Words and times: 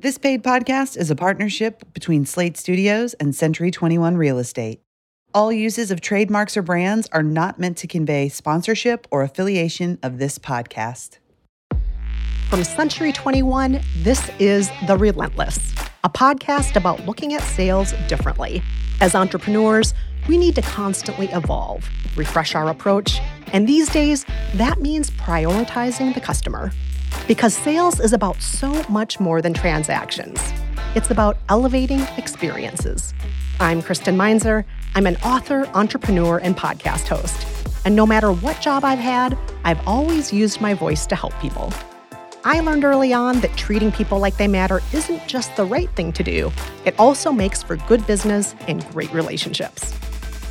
This 0.00 0.16
paid 0.16 0.44
podcast 0.44 0.96
is 0.96 1.10
a 1.10 1.16
partnership 1.16 1.82
between 1.92 2.24
Slate 2.24 2.56
Studios 2.56 3.14
and 3.14 3.34
Century 3.34 3.72
21 3.72 4.16
Real 4.16 4.38
Estate. 4.38 4.80
All 5.34 5.52
uses 5.52 5.90
of 5.90 6.00
trademarks 6.00 6.56
or 6.56 6.62
brands 6.62 7.08
are 7.10 7.24
not 7.24 7.58
meant 7.58 7.76
to 7.78 7.88
convey 7.88 8.28
sponsorship 8.28 9.08
or 9.10 9.24
affiliation 9.24 9.98
of 10.04 10.18
this 10.18 10.38
podcast. 10.38 11.18
From 12.48 12.62
Century 12.62 13.10
21, 13.10 13.80
this 13.96 14.30
is 14.38 14.70
The 14.86 14.96
Relentless, 14.96 15.74
a 16.04 16.08
podcast 16.08 16.76
about 16.76 17.04
looking 17.04 17.34
at 17.34 17.42
sales 17.42 17.92
differently. 18.06 18.62
As 19.00 19.16
entrepreneurs, 19.16 19.94
we 20.28 20.38
need 20.38 20.54
to 20.54 20.62
constantly 20.62 21.26
evolve, 21.30 21.84
refresh 22.14 22.54
our 22.54 22.68
approach, 22.68 23.18
and 23.52 23.66
these 23.66 23.90
days, 23.90 24.24
that 24.54 24.80
means 24.80 25.10
prioritizing 25.10 26.14
the 26.14 26.20
customer. 26.20 26.70
Because 27.26 27.54
sales 27.54 28.00
is 28.00 28.12
about 28.12 28.40
so 28.40 28.82
much 28.88 29.20
more 29.20 29.42
than 29.42 29.54
transactions. 29.54 30.40
It's 30.94 31.10
about 31.10 31.36
elevating 31.48 32.00
experiences. 32.16 33.14
I'm 33.60 33.82
Kristen 33.82 34.16
Meinzer. 34.16 34.64
I'm 34.94 35.06
an 35.06 35.16
author, 35.16 35.66
entrepreneur, 35.74 36.38
and 36.38 36.56
podcast 36.56 37.08
host. 37.08 37.46
And 37.84 37.94
no 37.94 38.06
matter 38.06 38.32
what 38.32 38.60
job 38.60 38.84
I've 38.84 38.98
had, 38.98 39.36
I've 39.64 39.86
always 39.86 40.32
used 40.32 40.60
my 40.60 40.74
voice 40.74 41.06
to 41.06 41.16
help 41.16 41.32
people. 41.40 41.72
I 42.44 42.60
learned 42.60 42.84
early 42.84 43.12
on 43.12 43.40
that 43.40 43.56
treating 43.56 43.92
people 43.92 44.18
like 44.18 44.36
they 44.36 44.48
matter 44.48 44.80
isn't 44.92 45.26
just 45.26 45.54
the 45.56 45.64
right 45.64 45.90
thing 45.96 46.12
to 46.14 46.22
do, 46.22 46.50
it 46.84 46.98
also 46.98 47.32
makes 47.32 47.62
for 47.62 47.76
good 47.76 48.06
business 48.06 48.54
and 48.68 48.86
great 48.90 49.12
relationships. 49.12 49.94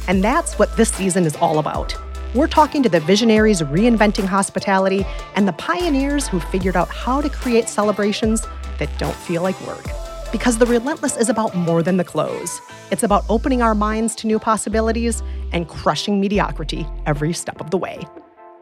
And 0.07 0.23
that's 0.23 0.59
what 0.59 0.75
this 0.77 0.89
season 0.89 1.25
is 1.25 1.35
all 1.37 1.59
about. 1.59 1.97
We're 2.37 2.45
talking 2.45 2.83
to 2.83 2.89
the 2.89 2.99
visionaries 2.99 3.63
reinventing 3.63 4.25
hospitality 4.25 5.03
and 5.33 5.47
the 5.47 5.53
pioneers 5.53 6.27
who 6.27 6.39
figured 6.39 6.75
out 6.75 6.87
how 6.87 7.19
to 7.19 7.31
create 7.31 7.67
celebrations 7.67 8.45
that 8.77 8.95
don't 8.99 9.15
feel 9.15 9.41
like 9.41 9.59
work. 9.65 9.83
Because 10.31 10.59
the 10.59 10.67
Relentless 10.67 11.17
is 11.17 11.29
about 11.29 11.55
more 11.55 11.81
than 11.81 11.97
the 11.97 12.03
close. 12.03 12.61
It's 12.91 13.01
about 13.01 13.25
opening 13.27 13.63
our 13.63 13.73
minds 13.73 14.13
to 14.17 14.27
new 14.27 14.37
possibilities 14.37 15.23
and 15.51 15.67
crushing 15.67 16.21
mediocrity 16.21 16.85
every 17.07 17.33
step 17.33 17.59
of 17.59 17.71
the 17.71 17.77
way. 17.79 18.05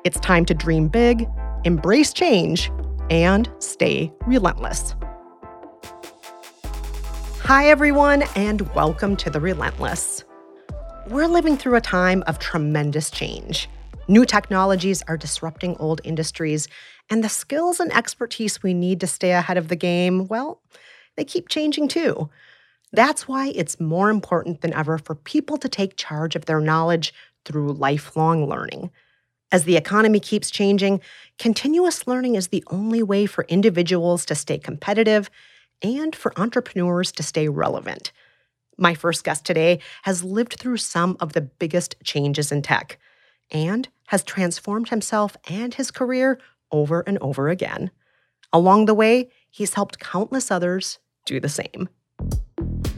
It's 0.06 0.22
time 0.22 0.46
to 0.46 0.53
dream 0.53 0.88
big, 0.88 1.28
embrace 1.66 2.14
change, 2.14 2.72
and 3.09 3.52
stay 3.59 4.09
relentless. 4.26 4.96
Hi, 7.42 7.68
everyone, 7.68 8.23
and 8.38 8.62
welcome 8.73 9.18
to 9.18 9.30
The 9.30 9.42
Relentless. 9.42 10.25
We're 11.08 11.28
living 11.28 11.56
through 11.56 11.75
a 11.75 11.81
time 11.81 12.23
of 12.25 12.39
tremendous 12.39 13.11
change. 13.11 13.70
New 14.08 14.25
technologies 14.25 15.03
are 15.08 15.17
disrupting 15.17 15.78
old 15.78 16.02
industries, 16.03 16.67
and 17.12 17.23
the 17.23 17.30
skills 17.30 17.80
and 17.80 17.94
expertise 17.94 18.64
we 18.64 18.73
need 18.73 19.00
to 19.02 19.08
stay 19.08 19.31
ahead 19.34 19.58
of 19.58 19.67
the 19.67 19.75
game, 19.75 20.28
well, 20.28 20.64
they 21.16 21.23
keep 21.23 21.47
changing 21.47 21.89
too. 21.89 22.28
That's 22.92 23.28
why 23.28 23.50
it's 23.50 23.80
more 23.80 24.09
important 24.09 24.62
than 24.62 24.73
ever 24.73 24.97
for 24.97 25.14
people 25.14 25.58
to 25.58 25.70
take 25.70 25.95
charge 25.95 26.36
of 26.36 26.45
their 26.45 26.59
knowledge 26.59 27.14
through 27.45 27.73
lifelong 27.73 28.50
learning. 28.50 28.90
As 29.52 29.66
the 29.66 29.78
economy 29.78 30.19
keeps 30.19 30.50
changing, 30.50 31.02
continuous 31.38 32.08
learning 32.08 32.34
is 32.34 32.47
the 32.47 32.64
only 32.72 33.03
way 33.03 33.28
for 33.28 33.44
individuals 33.44 34.25
to 34.25 34.34
stay 34.34 34.58
competitive 34.58 35.30
and 35.84 36.16
for 36.16 36.34
entrepreneurs 36.40 37.12
to 37.12 37.22
stay 37.22 37.47
relevant. 37.47 38.12
My 38.78 38.94
first 38.94 39.23
guest 39.23 39.45
today 39.45 39.80
has 40.04 40.23
lived 40.23 40.56
through 40.59 40.78
some 40.78 41.16
of 41.22 41.31
the 41.34 41.42
biggest 41.42 41.95
changes 42.04 42.52
in 42.52 42.62
tech 42.62 42.98
and 43.50 43.88
has 44.08 44.23
transformed 44.23 44.90
himself 44.90 45.38
and 45.50 45.73
his 45.73 45.92
career 45.92 46.40
over 46.72 47.02
and 47.02 47.18
over 47.20 47.48
again. 47.48 47.90
Along 48.52 48.86
the 48.86 48.94
way, 48.94 49.30
he's 49.50 49.76
helped 49.76 50.00
countless 50.00 50.52
others 50.52 51.00
do 51.26 51.40
the 51.40 51.50
same. 51.50 51.88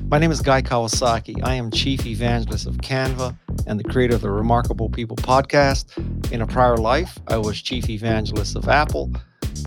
My 0.07 0.17
name 0.17 0.31
is 0.31 0.41
Guy 0.41 0.63
Kawasaki. 0.63 1.43
I 1.43 1.53
am 1.55 1.69
Chief 1.69 2.05
Evangelist 2.07 2.65
of 2.65 2.77
Canva 2.77 3.37
and 3.67 3.79
the 3.79 3.83
creator 3.83 4.15
of 4.15 4.21
the 4.21 4.31
Remarkable 4.31 4.89
People 4.89 5.17
podcast. 5.17 5.95
In 6.31 6.41
a 6.41 6.47
prior 6.47 6.77
life, 6.77 7.19
I 7.27 7.37
was 7.37 7.61
Chief 7.61 7.89
Evangelist 7.89 8.55
of 8.55 8.67
Apple, 8.67 9.11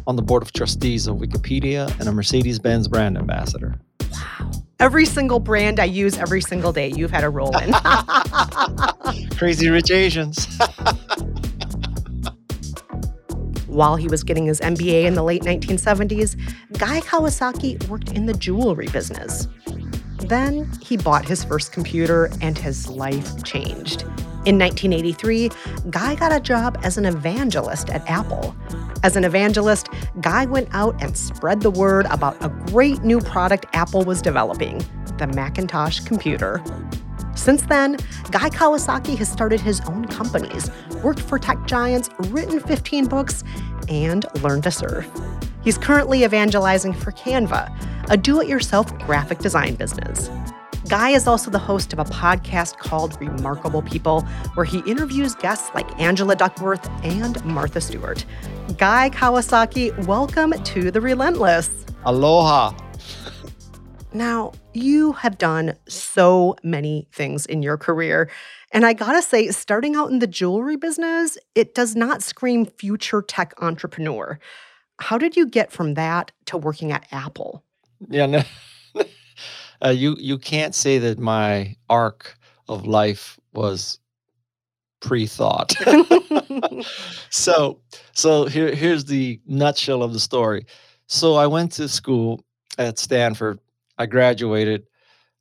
on 0.06 0.16
the 0.16 0.22
Board 0.22 0.42
of 0.42 0.52
Trustees 0.52 1.06
of 1.06 1.16
Wikipedia, 1.18 1.88
and 2.00 2.08
a 2.08 2.12
Mercedes 2.12 2.58
Benz 2.58 2.88
brand 2.88 3.16
ambassador. 3.16 3.78
Wow 4.10 4.59
every 4.80 5.04
single 5.04 5.38
brand 5.38 5.78
I 5.78 5.84
use 5.84 6.18
every 6.18 6.40
single 6.40 6.72
day, 6.72 6.88
you've 6.88 7.12
had 7.12 7.22
a 7.22 7.30
role 7.30 7.56
in. 7.58 7.72
Crazy 9.36 9.68
Rich 9.68 9.90
Asians. 9.90 10.58
While 13.66 13.96
he 13.96 14.08
was 14.08 14.24
getting 14.24 14.46
his 14.46 14.58
MBA 14.60 15.04
in 15.04 15.14
the 15.14 15.22
late 15.22 15.42
1970s, 15.42 16.36
Guy 16.78 17.00
Kawasaki 17.02 17.86
worked 17.88 18.10
in 18.12 18.26
the 18.26 18.34
jewelry 18.34 18.88
business. 18.88 19.46
Then 20.18 20.68
he 20.82 20.96
bought 20.96 21.24
his 21.24 21.44
first 21.44 21.70
computer 21.72 22.30
and 22.40 22.58
his 22.58 22.88
life 22.88 23.44
changed. 23.44 24.04
In 24.46 24.58
1983, 24.58 25.50
Guy 25.90 26.14
got 26.14 26.32
a 26.32 26.40
job 26.40 26.78
as 26.82 26.96
an 26.96 27.04
evangelist 27.04 27.90
at 27.90 28.08
Apple. 28.08 28.56
As 29.02 29.14
an 29.14 29.24
evangelist, 29.24 29.90
Guy 30.22 30.46
went 30.46 30.68
out 30.72 31.00
and 31.02 31.14
spread 31.14 31.60
the 31.60 31.70
word 31.70 32.06
about 32.06 32.42
a 32.42 32.48
great 32.72 33.02
new 33.02 33.20
product 33.20 33.66
Apple 33.74 34.02
was 34.02 34.22
developing 34.22 34.82
the 35.18 35.26
Macintosh 35.26 36.00
computer. 36.00 36.62
Since 37.34 37.62
then, 37.64 37.98
Guy 38.30 38.48
Kawasaki 38.48 39.14
has 39.18 39.30
started 39.30 39.60
his 39.60 39.82
own 39.82 40.06
companies, 40.06 40.70
worked 41.04 41.20
for 41.20 41.38
tech 41.38 41.66
giants, 41.66 42.08
written 42.30 42.60
15 42.60 43.08
books, 43.08 43.44
and 43.90 44.24
learned 44.42 44.62
to 44.62 44.70
surf. 44.70 45.06
He's 45.62 45.76
currently 45.76 46.24
evangelizing 46.24 46.94
for 46.94 47.12
Canva, 47.12 48.08
a 48.08 48.16
do 48.16 48.40
it 48.40 48.48
yourself 48.48 48.96
graphic 49.00 49.40
design 49.40 49.74
business. 49.74 50.30
Guy 50.90 51.10
is 51.10 51.28
also 51.28 51.52
the 51.52 51.58
host 51.60 51.92
of 51.92 52.00
a 52.00 52.04
podcast 52.04 52.78
called 52.78 53.16
Remarkable 53.20 53.80
People, 53.80 54.22
where 54.54 54.66
he 54.66 54.80
interviews 54.80 55.36
guests 55.36 55.70
like 55.72 56.00
Angela 56.00 56.34
Duckworth 56.34 56.84
and 57.04 57.42
Martha 57.44 57.80
Stewart. 57.80 58.24
Guy 58.76 59.08
Kawasaki, 59.10 59.96
welcome 60.08 60.50
to 60.50 60.90
The 60.90 61.00
Relentless. 61.00 61.70
Aloha. 62.04 62.72
Now, 64.12 64.50
you 64.74 65.12
have 65.12 65.38
done 65.38 65.76
so 65.86 66.56
many 66.64 67.06
things 67.12 67.46
in 67.46 67.62
your 67.62 67.76
career. 67.76 68.28
And 68.72 68.84
I 68.84 68.92
gotta 68.92 69.22
say, 69.22 69.46
starting 69.52 69.94
out 69.94 70.10
in 70.10 70.18
the 70.18 70.26
jewelry 70.26 70.74
business, 70.74 71.38
it 71.54 71.72
does 71.72 71.94
not 71.94 72.20
scream 72.20 72.66
future 72.66 73.22
tech 73.22 73.54
entrepreneur. 73.62 74.40
How 74.98 75.18
did 75.18 75.36
you 75.36 75.46
get 75.46 75.70
from 75.70 75.94
that 75.94 76.32
to 76.46 76.58
working 76.58 76.90
at 76.90 77.06
Apple? 77.12 77.62
Yeah, 78.08 78.26
no, 78.26 78.42
uh, 79.84 79.90
you 79.90 80.16
you 80.18 80.38
can't 80.38 80.74
say 80.74 80.98
that 80.98 81.18
my 81.18 81.76
arc 81.88 82.36
of 82.68 82.86
life 82.86 83.38
was 83.52 83.98
pre-thought. 85.00 85.74
so 87.30 87.80
so 88.12 88.46
here 88.46 88.74
here's 88.74 89.06
the 89.06 89.40
nutshell 89.46 90.02
of 90.02 90.12
the 90.12 90.20
story. 90.20 90.66
So 91.06 91.34
I 91.34 91.46
went 91.46 91.72
to 91.72 91.88
school 91.88 92.44
at 92.78 92.98
Stanford. 92.98 93.58
I 93.98 94.06
graduated. 94.06 94.84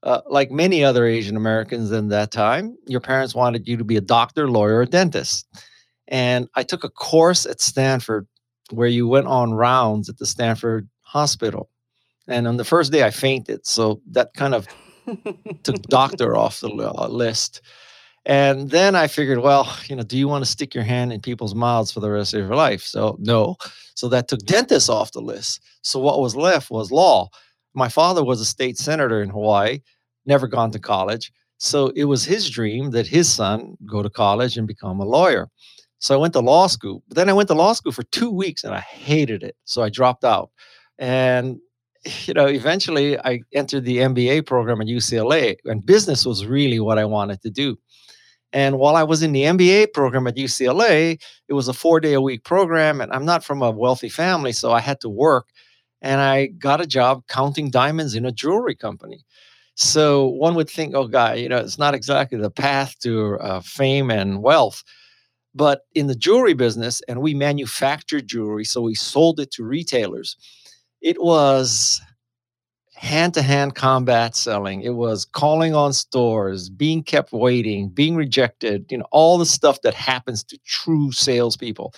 Uh, 0.01 0.21
like 0.29 0.49
many 0.49 0.81
other 0.81 1.05
Asian 1.05 1.35
Americans 1.35 1.91
in 1.91 2.07
that 2.07 2.31
time, 2.31 2.77
your 2.87 3.01
parents 3.01 3.35
wanted 3.35 3.67
you 3.67 3.75
to 3.75 3.83
be 3.83 3.97
a 3.97 4.01
doctor, 4.01 4.49
lawyer, 4.49 4.77
or 4.77 4.85
dentist. 4.85 5.45
And 6.07 6.47
I 6.55 6.63
took 6.63 6.85
a 6.85 6.89
course 6.89 7.45
at 7.45 7.59
Stanford 7.59 8.25
where 8.71 8.87
you 8.87 9.09
went 9.09 9.27
on 9.27 9.53
rounds 9.53 10.07
at 10.07 10.17
the 10.17 10.25
Stanford 10.25 10.87
hospital. 11.01 11.69
And 12.29 12.47
on 12.47 12.57
the 12.57 12.63
first 12.63 12.91
day, 12.91 13.03
I 13.03 13.09
fainted. 13.09 13.65
So 13.65 14.01
that 14.11 14.33
kind 14.35 14.53
of 14.53 14.67
took 15.63 15.81
doctor 15.89 16.37
off 16.37 16.59
the 16.59 16.69
list. 16.69 17.61
And 18.25 18.69
then 18.69 18.95
I 18.95 19.07
figured, 19.07 19.39
well, 19.39 19.75
you 19.85 19.95
know, 19.95 20.03
do 20.03 20.17
you 20.17 20.27
want 20.27 20.45
to 20.45 20.49
stick 20.49 20.75
your 20.75 20.83
hand 20.83 21.11
in 21.11 21.19
people's 21.21 21.55
mouths 21.55 21.91
for 21.91 21.99
the 21.99 22.11
rest 22.11 22.33
of 22.33 22.41
your 22.41 22.55
life? 22.55 22.83
So, 22.83 23.17
no. 23.19 23.57
So 23.95 24.07
that 24.09 24.27
took 24.27 24.41
dentist 24.41 24.89
off 24.89 25.11
the 25.11 25.21
list. 25.21 25.61
So 25.81 25.99
what 25.99 26.21
was 26.21 26.35
left 26.35 26.69
was 26.69 26.91
law. 26.91 27.29
My 27.73 27.89
father 27.89 28.23
was 28.23 28.39
a 28.39 28.45
state 28.45 28.77
senator 28.77 29.21
in 29.21 29.29
Hawaii, 29.29 29.79
never 30.25 30.47
gone 30.47 30.71
to 30.71 30.79
college. 30.79 31.31
So 31.57 31.87
it 31.95 32.05
was 32.05 32.23
his 32.23 32.49
dream 32.49 32.91
that 32.91 33.07
his 33.07 33.31
son 33.31 33.75
go 33.85 34.03
to 34.03 34.09
college 34.09 34.57
and 34.57 34.67
become 34.67 34.99
a 34.99 35.05
lawyer. 35.05 35.49
So 35.99 36.13
I 36.13 36.17
went 36.17 36.33
to 36.33 36.39
law 36.39 36.67
school. 36.67 37.03
But 37.07 37.15
then 37.15 37.29
I 37.29 37.33
went 37.33 37.47
to 37.49 37.55
law 37.55 37.73
school 37.73 37.91
for 37.91 38.03
two 38.03 38.29
weeks 38.29 38.63
and 38.63 38.73
I 38.73 38.79
hated 38.79 39.43
it. 39.43 39.55
So 39.65 39.81
I 39.81 39.89
dropped 39.89 40.23
out. 40.23 40.51
And 40.97 41.59
you 42.25 42.33
know, 42.33 42.45
eventually 42.45 43.17
I 43.19 43.41
entered 43.53 43.85
the 43.85 43.97
MBA 43.97 44.45
program 44.45 44.81
at 44.81 44.87
UCLA, 44.87 45.57
and 45.65 45.85
business 45.85 46.25
was 46.25 46.45
really 46.45 46.79
what 46.79 46.97
I 46.97 47.05
wanted 47.05 47.41
to 47.41 47.49
do. 47.49 47.77
And 48.51 48.79
while 48.79 48.95
I 48.95 49.03
was 49.03 49.21
in 49.21 49.31
the 49.31 49.43
MBA 49.43 49.93
program 49.93 50.25
at 50.25 50.35
UCLA, 50.35 51.21
it 51.47 51.53
was 51.53 51.67
a 51.67 51.73
four 51.73 51.99
day 51.99 52.13
a 52.13 52.21
week 52.21 52.43
program, 52.43 53.01
and 53.01 53.11
I'm 53.11 53.25
not 53.25 53.43
from 53.43 53.61
a 53.61 53.71
wealthy 53.71 54.09
family, 54.09 54.51
so 54.51 54.71
I 54.71 54.79
had 54.79 54.99
to 55.01 55.09
work. 55.09 55.49
And 56.01 56.21
I 56.21 56.47
got 56.47 56.81
a 56.81 56.87
job 56.87 57.23
counting 57.27 57.69
diamonds 57.69 58.15
in 58.15 58.25
a 58.25 58.31
jewelry 58.31 58.75
company. 58.75 59.25
So 59.75 60.27
one 60.27 60.55
would 60.55 60.69
think, 60.69 60.95
oh, 60.95 61.07
guy, 61.07 61.35
you 61.35 61.49
know, 61.49 61.57
it's 61.57 61.77
not 61.77 61.93
exactly 61.93 62.37
the 62.37 62.49
path 62.49 62.97
to 62.99 63.37
uh, 63.39 63.59
fame 63.61 64.09
and 64.09 64.41
wealth. 64.41 64.83
But 65.53 65.81
in 65.93 66.07
the 66.07 66.15
jewelry 66.15 66.53
business, 66.53 67.01
and 67.07 67.21
we 67.21 67.33
manufactured 67.33 68.27
jewelry, 68.27 68.63
so 68.63 68.81
we 68.81 68.95
sold 68.95 69.39
it 69.39 69.51
to 69.51 69.63
retailers 69.63 70.37
it 71.01 71.21
was 71.21 72.01
hand 72.93 73.33
to 73.33 73.41
hand 73.41 73.75
combat 73.75 74.35
selling. 74.35 74.81
It 74.81 74.95
was 74.95 75.23
calling 75.23 75.73
on 75.73 75.93
stores, 75.93 76.69
being 76.69 77.01
kept 77.01 77.31
waiting, 77.31 77.89
being 77.89 78.15
rejected, 78.15 78.85
you 78.91 78.97
know, 78.97 79.07
all 79.11 79.37
the 79.37 79.45
stuff 79.45 79.81
that 79.83 79.93
happens 79.93 80.43
to 80.45 80.57
true 80.65 81.11
salespeople. 81.13 81.93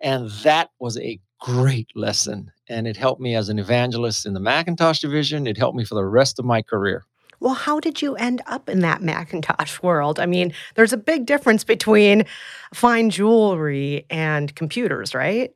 And 0.00 0.30
that 0.42 0.70
was 0.78 0.98
a 0.98 1.18
great 1.40 1.88
lesson. 1.94 2.52
And 2.68 2.86
it 2.86 2.96
helped 2.96 3.22
me 3.22 3.34
as 3.34 3.48
an 3.48 3.58
evangelist 3.58 4.26
in 4.26 4.34
the 4.34 4.40
Macintosh 4.40 5.00
division. 5.00 5.46
It 5.46 5.56
helped 5.56 5.78
me 5.78 5.84
for 5.84 5.94
the 5.94 6.04
rest 6.04 6.38
of 6.38 6.44
my 6.44 6.60
career. 6.60 7.06
Well, 7.40 7.54
how 7.54 7.80
did 7.80 8.02
you 8.02 8.14
end 8.16 8.42
up 8.46 8.68
in 8.68 8.80
that 8.80 9.00
Macintosh 9.00 9.80
world? 9.80 10.18
I 10.18 10.26
mean, 10.26 10.52
there's 10.74 10.92
a 10.92 10.98
big 10.98 11.24
difference 11.24 11.64
between 11.64 12.24
fine 12.74 13.10
jewelry 13.10 14.04
and 14.10 14.54
computers, 14.56 15.14
right? 15.14 15.54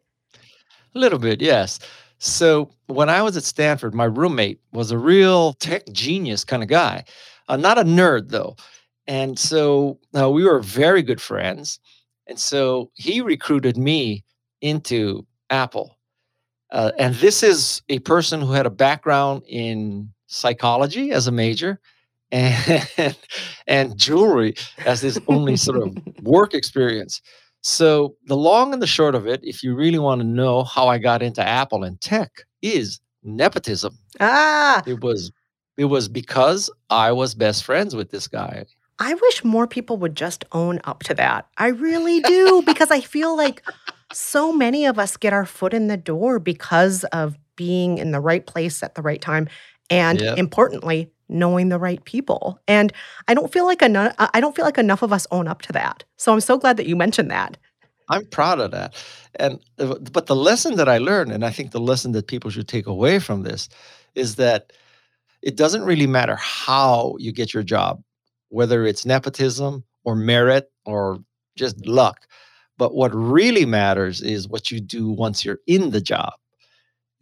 A 0.95 0.99
little 0.99 1.19
bit, 1.19 1.43
yes. 1.43 1.81
So 2.23 2.71
when 2.87 3.09
I 3.09 3.21
was 3.21 3.37
at 3.37 3.43
Stanford, 3.43 3.95
my 3.95 4.05
roommate 4.05 4.61
was 4.73 4.93
a 4.93 4.99
real 4.99 5.55
tech 5.55 5.83
genius 5.91 6.45
kind 6.45 6.63
of 6.63 6.69
guy, 6.69 7.03
uh, 7.49 7.57
not 7.57 7.79
a 7.79 7.83
nerd 7.83 8.29
though. 8.29 8.55
And 9.09 9.37
so 9.37 9.99
uh, 10.17 10.31
we 10.31 10.45
were 10.45 10.61
very 10.61 11.03
good 11.03 11.21
friends. 11.21 11.81
And 12.29 12.39
so 12.39 12.93
he 12.95 13.21
recruited 13.21 13.77
me 13.77 14.23
into 14.61 15.27
Apple. 15.51 15.99
Uh, 16.71 16.93
and 16.97 17.17
this 17.17 17.43
is 17.43 17.83
a 17.89 17.99
person 17.99 18.41
who 18.41 18.53
had 18.53 18.67
a 18.67 18.71
background 18.71 19.43
in 19.49 20.09
psychology 20.29 21.11
as 21.11 21.27
a 21.27 21.33
major 21.33 21.81
and, 22.31 23.19
and 23.67 23.99
jewelry 23.99 24.55
as 24.87 25.01
his 25.01 25.21
only 25.27 25.57
sort 25.57 25.83
of 25.83 25.93
work 26.23 26.55
experience. 26.55 27.21
So, 27.63 28.17
the 28.27 28.37
long 28.37 28.73
and 28.73 28.83
the 28.83 28.87
short 28.89 29.15
of 29.15 29.27
it, 29.27 29.41
if 29.45 29.63
you 29.63 29.75
really 29.75 29.99
want 29.99 30.21
to 30.21 30.27
know 30.27 30.65
how 30.65 30.89
I 30.89 30.99
got 30.99 31.23
into 31.23 31.47
Apple 31.47 31.85
and 31.85 32.01
tech, 32.01 32.31
is 32.61 33.01
nepotism. 33.23 33.97
Ah, 34.21 34.83
It 34.87 35.01
was 35.01 35.33
it 35.77 35.87
was 35.87 36.09
because 36.09 36.71
I 36.91 37.13
was 37.13 37.35
best 37.35 37.65
friends 37.65 37.97
with 37.97 38.11
this 38.11 38.29
guy. 38.29 38.67
I 38.99 39.15
wish 39.15 39.43
more 39.45 39.67
people 39.67 39.97
would 39.99 40.17
just 40.17 40.45
own 40.53 40.81
up 40.85 41.03
to 41.05 41.15
that. 41.15 41.47
I 41.57 41.69
really 41.69 42.21
do, 42.21 42.63
because 42.67 42.91
I 42.91 43.01
feel 43.01 43.37
like 43.37 43.63
so 44.13 44.53
many 44.53 44.85
of 44.85 44.99
us 44.99 45.17
get 45.17 45.33
our 45.33 45.47
foot 45.47 45.73
in 45.73 45.89
the 45.89 45.97
door 45.97 46.39
because 46.39 47.05
of 47.05 47.37
being 47.57 47.99
in 47.99 48.11
the 48.11 48.21
right 48.21 48.47
place 48.47 48.83
at 48.83 48.95
the 48.95 49.03
right 49.03 49.21
time. 49.21 49.49
And 49.89 50.21
Yep. 50.21 50.39
importantly, 50.39 51.11
knowing 51.33 51.69
the 51.69 51.79
right 51.79 52.03
people. 52.05 52.59
And 52.69 52.93
I 53.29 53.35
don't 53.35 53.53
feel 53.53 53.67
like 53.67 53.83
enough 53.83 54.15
I 54.19 54.41
don't 54.41 54.55
feel 54.55 54.65
like 54.65 54.79
enough 54.79 55.03
of 55.03 55.13
us 55.13 55.27
own 55.31 55.49
up 55.49 55.63
to 55.63 55.73
that. 55.73 56.05
So 56.17 56.33
I'm 56.33 56.41
so 56.41 56.59
glad 56.59 56.77
that 56.77 56.87
you 56.87 56.97
mentioned 56.97 57.31
that. 57.31 57.57
I'm 58.09 58.27
proud 58.27 58.61
of 58.61 58.71
that. 58.73 58.95
And 59.37 59.59
uh, 59.79 59.95
but 60.13 60.27
the 60.27 60.37
lesson 60.37 60.77
that 60.77 60.89
I 60.89 60.99
learned, 60.99 61.33
and 61.33 61.45
I 61.45 61.51
think 61.51 61.71
the 61.71 61.81
lesson 61.81 62.13
that 62.13 62.27
people 62.27 62.51
should 62.51 62.69
take 62.69 62.87
away 62.87 63.19
from 63.19 63.43
this, 63.43 63.69
is 64.15 64.37
that 64.37 64.73
it 65.43 65.57
doesn't 65.57 65.85
really 65.85 66.07
matter 66.07 66.37
how 66.37 67.17
you 67.19 67.33
get 67.33 67.55
your 67.55 67.63
job, 67.63 68.03
whether 68.51 68.85
it's 68.85 69.07
nepotism 69.07 69.85
or 70.05 70.15
merit 70.15 70.71
or 70.85 71.19
just 71.57 71.87
luck. 71.87 72.27
But 72.79 72.95
what 72.95 73.15
really 73.15 73.67
matters 73.67 74.21
is 74.21 74.49
what 74.49 74.71
you 74.71 74.81
do 74.81 75.11
once 75.11 75.45
you're 75.45 75.61
in 75.67 75.91
the 75.91 76.01
job. 76.01 76.33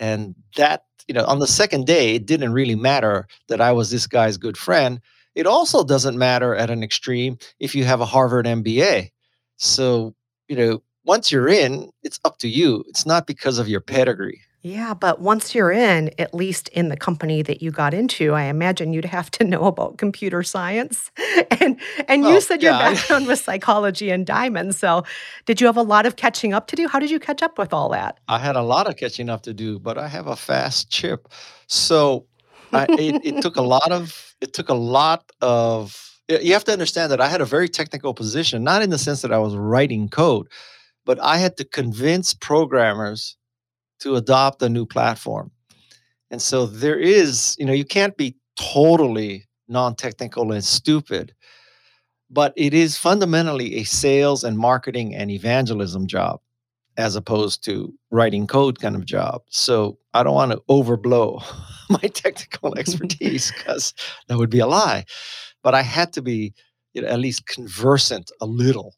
And 0.00 0.35
that, 0.56 0.85
you 1.06 1.14
know, 1.14 1.25
on 1.26 1.38
the 1.38 1.47
second 1.47 1.87
day, 1.87 2.17
it 2.17 2.26
didn't 2.26 2.52
really 2.52 2.75
matter 2.75 3.29
that 3.49 3.61
I 3.61 3.70
was 3.70 3.91
this 3.91 4.06
guy's 4.08 4.37
good 4.37 4.56
friend. 4.56 5.00
It 5.37 5.47
also 5.47 5.85
doesn't 5.85 6.19
matter 6.19 6.56
at 6.56 6.70
an 6.70 6.82
extreme 6.82 7.38
if 7.61 7.75
you 7.75 7.85
have 7.85 8.00
a 8.00 8.06
Harvard 8.06 8.47
MBA. 8.47 9.11
So, 9.58 10.14
you 10.49 10.56
know, 10.56 10.82
once 11.05 11.31
you're 11.31 11.49
in, 11.49 11.91
it's 12.02 12.19
up 12.25 12.38
to 12.38 12.49
you. 12.49 12.82
It's 12.88 13.06
not 13.06 13.26
because 13.26 13.58
of 13.58 13.69
your 13.69 13.81
pedigree. 13.81 14.41
Yeah, 14.62 14.92
but 14.92 15.20
once 15.20 15.54
you're 15.54 15.72
in, 15.72 16.10
at 16.18 16.34
least 16.34 16.68
in 16.68 16.90
the 16.90 16.96
company 16.96 17.40
that 17.42 17.62
you 17.62 17.70
got 17.70 17.94
into, 17.94 18.34
I 18.34 18.44
imagine 18.44 18.92
you'd 18.92 19.06
have 19.06 19.30
to 19.32 19.44
know 19.52 19.64
about 19.64 19.98
computer 19.98 20.42
science. 20.42 21.10
And 21.62 21.78
and 22.08 22.24
you 22.24 22.40
said 22.40 22.62
your 22.62 22.72
yeah, 22.72 22.78
I- 22.78 22.94
background 22.94 23.26
was 23.26 23.42
psychology 23.42 24.10
and 24.10 24.24
diamonds. 24.24 24.78
So 24.78 25.04
did 25.46 25.60
you 25.60 25.66
have 25.66 25.76
a 25.76 25.82
lot 25.82 26.06
of 26.06 26.16
catching 26.16 26.54
up 26.54 26.68
to 26.68 26.76
do? 26.76 26.88
How 26.88 26.98
did 26.98 27.10
you 27.10 27.18
catch 27.18 27.42
up 27.42 27.58
with 27.58 27.74
all 27.74 27.90
that? 27.90 28.18
I 28.28 28.38
had 28.38 28.56
a 28.56 28.62
lot 28.62 28.88
of 28.88 28.96
catching 28.96 29.28
up 29.28 29.42
to 29.42 29.52
do, 29.52 29.78
but 29.78 29.98
I 29.98 30.08
have 30.08 30.26
a 30.26 30.36
fast 30.36 30.90
chip. 30.90 31.28
So 31.66 32.26
I, 32.72 32.86
it, 32.90 33.20
it 33.24 33.42
took 33.42 33.56
a 33.56 33.62
lot 33.62 33.92
of 33.92 34.34
it 34.40 34.54
took 34.54 34.68
a 34.68 34.74
lot 34.74 35.30
of 35.40 36.10
you 36.28 36.52
have 36.52 36.64
to 36.64 36.72
understand 36.72 37.10
that 37.12 37.20
I 37.20 37.28
had 37.28 37.40
a 37.40 37.46
very 37.46 37.68
technical 37.68 38.14
position, 38.14 38.64
not 38.64 38.82
in 38.82 38.90
the 38.90 38.98
sense 38.98 39.22
that 39.22 39.32
I 39.32 39.38
was 39.38 39.54
writing 39.54 40.08
code, 40.08 40.46
but 41.04 41.18
I 41.20 41.38
had 41.38 41.56
to 41.58 41.64
convince 41.64 42.32
programmers 42.32 43.36
to 44.00 44.17
adopt 44.17 44.62
a 44.62 44.69
new 44.69 44.87
platform. 44.87 45.50
And 46.31 46.41
so 46.41 46.67
there 46.67 46.99
is, 46.99 47.56
you 47.58 47.67
know, 47.67 47.73
you 47.73 47.85
can't 47.85 48.17
be 48.17 48.37
totally 48.56 49.47
non-technical 49.69 50.52
and 50.52 50.64
stupid, 50.64 51.35
but 52.31 52.52
it 52.56 52.75
is 52.75 52.97
fundamentally 52.97 53.76
a 53.76 53.85
sales 53.85 54.44
and 54.44 54.58
marketing 54.58 55.14
and 55.14 55.31
evangelism 55.31 56.06
job 56.06 56.41
as 56.97 57.17
opposed 57.17 57.64
to 57.64 57.93
writing 58.11 58.47
code 58.47 58.79
kind 58.79 58.94
of 58.94 59.05
job. 59.05 59.43
So 59.49 59.99
I 60.12 60.23
don't 60.23 60.35
want 60.35 60.53
to 60.53 60.62
overblow 60.69 61.43
my 61.88 62.08
technical 62.08 62.76
expertise 62.76 63.53
because 63.56 63.94
that 64.29 64.38
would 64.38 64.50
be 64.50 64.61
a 64.61 64.67
lie. 64.67 65.05
But 65.62 65.75
I 65.75 65.82
had 65.82 66.12
to 66.14 66.23
be 66.23 66.55
you 66.94 67.03
know, 67.03 67.08
at 67.08 67.20
least 67.20 67.46
conversant 67.46 68.31
a 68.41 68.46
little 68.46 68.94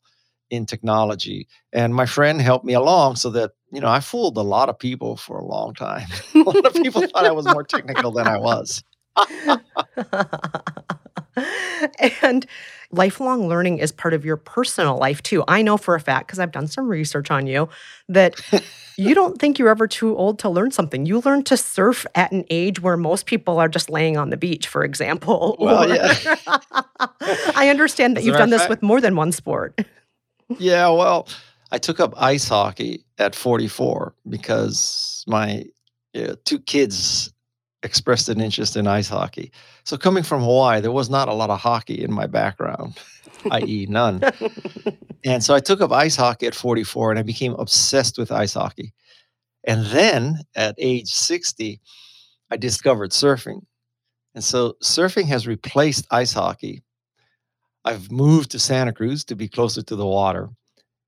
in 0.51 0.67
technology. 0.67 1.49
And 1.73 1.95
my 1.95 2.07
friend 2.07 2.41
helped 2.41 2.65
me 2.65 2.75
along 2.75 3.17
so 3.17 3.31
that, 3.31 3.53
you 3.73 3.81
know, 3.81 3.89
I 3.89 4.01
fooled 4.01 4.37
a 4.37 4.43
lot 4.43 4.69
of 4.69 4.79
people 4.79 5.17
for 5.17 5.39
a 5.39 5.45
long 5.45 5.75
time. 5.75 6.07
a 6.35 6.39
lot 6.39 6.65
of 6.67 6.75
people 6.75 7.01
thought 7.03 7.25
I 7.25 7.33
was 7.33 7.47
more 7.47 7.65
technical 7.65 8.13
than 8.13 8.27
I 8.29 8.39
was. 8.39 8.85
and 12.23 12.47
lifelong 12.91 13.49
learning 13.49 13.79
is 13.79 13.91
part 13.93 14.15
of 14.15 14.25
your 14.25 14.37
personal 14.37 14.99
life 14.99 15.23
too. 15.23 15.45
I 15.49 15.63
know 15.63 15.77
for 15.77 15.95
a 15.95 16.01
fact 16.01 16.27
because 16.27 16.39
I've 16.39 16.53
done 16.53 16.67
some 16.67 16.89
research 16.89 17.31
on 17.31 17.47
you 17.47 17.69
that 18.09 18.35
you 18.99 19.15
don't 19.15 19.39
think 19.41 19.59
you're 19.59 19.71
ever 19.71 19.87
too 19.87 20.17
old 20.17 20.39
to 20.41 20.51
learn 20.51 20.71
something. 20.71 21.07
You 21.07 21.21
learn 21.21 21.43
to 21.45 21.57
surf 21.57 22.05
at 22.15 22.33
an 22.33 22.45
age 22.51 22.81
where 22.81 22.97
most 22.97 23.27
people 23.27 23.59
are 23.59 23.69
just 23.69 23.89
laying 23.89 24.17
on 24.17 24.31
the 24.31 24.37
beach, 24.37 24.69
for 24.69 24.85
example. 24.85 25.57
Well, 25.63 25.91
or- 25.91 25.95
yeah. 25.95 26.37
I 27.55 27.69
understand 27.71 28.17
that 28.17 28.21
As 28.21 28.27
you've 28.27 28.37
done 28.37 28.51
this 28.51 28.63
fact- 28.63 28.71
with 28.71 28.83
more 28.83 29.01
than 29.01 29.17
one 29.17 29.33
sport. 29.33 29.81
Yeah, 30.59 30.89
well, 30.89 31.29
I 31.71 31.79
took 31.79 32.01
up 32.01 32.15
ice 32.21 32.49
hockey 32.49 33.05
at 33.23 33.35
44 33.35 34.15
because 34.29 35.25
my 35.27 35.65
uh, 36.15 36.35
two 36.45 36.59
kids 36.59 37.33
expressed 37.83 38.29
an 38.29 38.41
interest 38.41 38.77
in 38.77 38.87
ice 38.87 39.09
hockey. 39.09 39.51
So 39.85 39.97
coming 39.97 40.23
from 40.23 40.43
Hawaii, 40.43 40.81
there 40.81 40.93
was 40.93 41.11
not 41.11 41.29
a 41.29 41.33
lot 41.33 41.51
of 41.51 41.61
hockey 41.61 42.03
in 42.03 42.13
my 42.13 42.27
background, 42.27 43.01
i.e., 43.51 43.87
none. 43.89 44.23
And 45.25 45.43
so 45.43 45.55
I 45.55 45.61
took 45.61 45.81
up 45.81 45.93
ice 45.93 46.17
hockey 46.17 46.47
at 46.47 46.55
44 46.55 47.11
and 47.11 47.19
I 47.19 47.23
became 47.23 47.55
obsessed 47.55 48.19
with 48.19 48.33
ice 48.33 48.55
hockey. 48.55 48.93
And 49.65 49.87
then 49.87 50.41
at 50.57 50.75
age 50.79 51.09
60, 51.09 51.81
I 52.51 52.57
discovered 52.57 53.11
surfing. 53.11 53.63
And 54.35 54.43
so 54.43 54.75
surfing 54.83 55.27
has 55.27 55.47
replaced 55.47 56.07
ice 56.11 56.33
hockey. 56.33 56.83
I've 57.85 58.11
moved 58.11 58.51
to 58.53 58.59
Santa 58.59 58.93
Cruz 58.93 59.25
to 59.25 59.37
be 59.37 59.49
closer 59.49 59.83
to 59.83 59.97
the 59.97 60.07
water. 60.07 60.51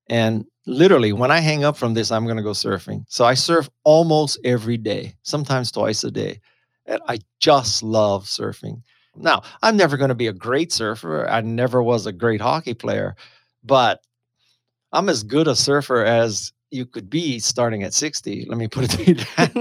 And 0.08 0.44
literally, 0.66 1.12
when 1.12 1.30
I 1.30 1.40
hang 1.40 1.64
up 1.64 1.76
from 1.76 1.94
this, 1.94 2.10
I'm 2.10 2.24
going 2.24 2.36
to 2.36 2.42
go 2.42 2.50
surfing. 2.50 3.04
So 3.08 3.24
I 3.24 3.34
surf 3.34 3.68
almost 3.84 4.38
every 4.44 4.76
day, 4.76 5.14
sometimes 5.22 5.70
twice 5.72 6.04
a 6.04 6.10
day. 6.10 6.40
And 6.86 7.00
I 7.08 7.18
just 7.40 7.82
love 7.82 8.24
surfing. 8.24 8.82
Now, 9.16 9.42
I'm 9.62 9.76
never 9.76 9.96
going 9.96 10.08
to 10.08 10.14
be 10.14 10.26
a 10.26 10.32
great 10.32 10.72
surfer. 10.72 11.28
I 11.28 11.40
never 11.40 11.82
was 11.82 12.06
a 12.06 12.12
great 12.12 12.40
hockey 12.40 12.74
player, 12.74 13.14
but 13.62 14.00
I'm 14.92 15.08
as 15.08 15.22
good 15.22 15.48
a 15.48 15.56
surfer 15.56 16.04
as 16.04 16.52
you 16.74 16.84
could 16.84 17.08
be 17.08 17.38
starting 17.38 17.82
at 17.84 17.94
60. 17.94 18.46
Let 18.48 18.58
me 18.58 18.68
put 18.68 18.84
it 18.84 18.90
to 18.98 19.04
you 19.04 19.14
that 19.36 19.54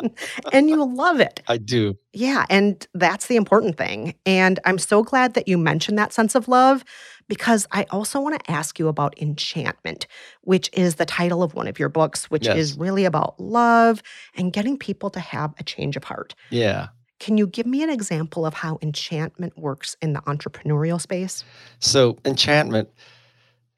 way. 0.00 0.12
and 0.52 0.70
you 0.70 0.84
love 0.84 1.20
it. 1.20 1.42
I 1.46 1.58
do. 1.58 1.96
Yeah, 2.12 2.46
and 2.48 2.86
that's 2.94 3.26
the 3.26 3.36
important 3.36 3.76
thing. 3.76 4.14
And 4.24 4.58
I'm 4.64 4.78
so 4.78 5.02
glad 5.02 5.34
that 5.34 5.46
you 5.46 5.58
mentioned 5.58 5.98
that 5.98 6.12
sense 6.12 6.34
of 6.34 6.48
love 6.48 6.84
because 7.28 7.66
I 7.70 7.86
also 7.90 8.20
want 8.20 8.42
to 8.42 8.50
ask 8.50 8.78
you 8.78 8.88
about 8.88 9.16
enchantment, 9.20 10.06
which 10.40 10.68
is 10.72 10.96
the 10.96 11.06
title 11.06 11.42
of 11.42 11.54
one 11.54 11.68
of 11.68 11.78
your 11.78 11.88
books, 11.88 12.28
which 12.30 12.48
is 12.48 12.76
really 12.76 13.04
about 13.04 13.38
love 13.38 14.02
and 14.34 14.52
getting 14.52 14.76
people 14.76 15.10
to 15.10 15.20
have 15.20 15.54
a 15.58 15.62
change 15.62 15.96
of 15.96 16.04
heart. 16.04 16.34
Yeah. 16.50 16.88
Can 17.20 17.36
you 17.36 17.46
give 17.46 17.66
me 17.66 17.82
an 17.84 17.90
example 17.90 18.46
of 18.46 18.54
how 18.54 18.78
enchantment 18.82 19.56
works 19.58 19.94
in 20.00 20.14
the 20.14 20.20
entrepreneurial 20.22 21.00
space? 21.00 21.44
So 21.78 22.18
enchantment 22.24 22.88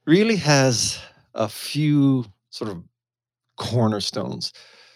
really 0.07 0.37
has 0.37 0.99
a 1.35 1.49
few 1.49 2.25
sort 2.51 2.71
of 2.71 2.83
cornerstones. 3.57 4.53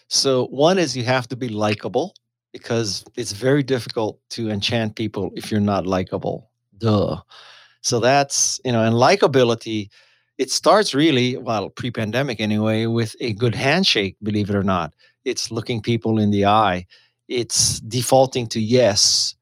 So 0.08 0.46
one 0.46 0.78
is 0.78 0.96
you 0.96 1.04
have 1.04 1.28
to 1.28 1.36
be 1.36 1.48
likable 1.48 2.14
because 2.52 3.04
it's 3.16 3.32
very 3.32 3.62
difficult 3.62 4.18
to 4.30 4.50
enchant 4.50 4.96
people 4.96 5.30
if 5.36 5.50
you're 5.50 5.60
not 5.60 5.86
likable. 5.86 6.50
Duh. 6.78 7.20
So 7.82 8.00
that's, 8.00 8.60
you 8.64 8.72
know, 8.72 8.82
and 8.82 8.94
likability, 8.94 9.90
it 10.38 10.50
starts 10.50 10.94
really, 10.94 11.36
well, 11.36 11.70
pre-pandemic 11.70 12.40
anyway, 12.40 12.86
with 12.86 13.14
a 13.20 13.32
good 13.34 13.54
handshake, 13.54 14.16
believe 14.22 14.50
it 14.50 14.56
or 14.56 14.62
not. 14.64 14.94
It's 15.24 15.50
looking 15.50 15.82
people 15.82 16.18
in 16.18 16.30
the 16.30 16.46
eye. 16.46 16.86
it's 17.28 17.80
defaulting 17.80 18.46
to 18.48 18.60
yes, 18.60 19.34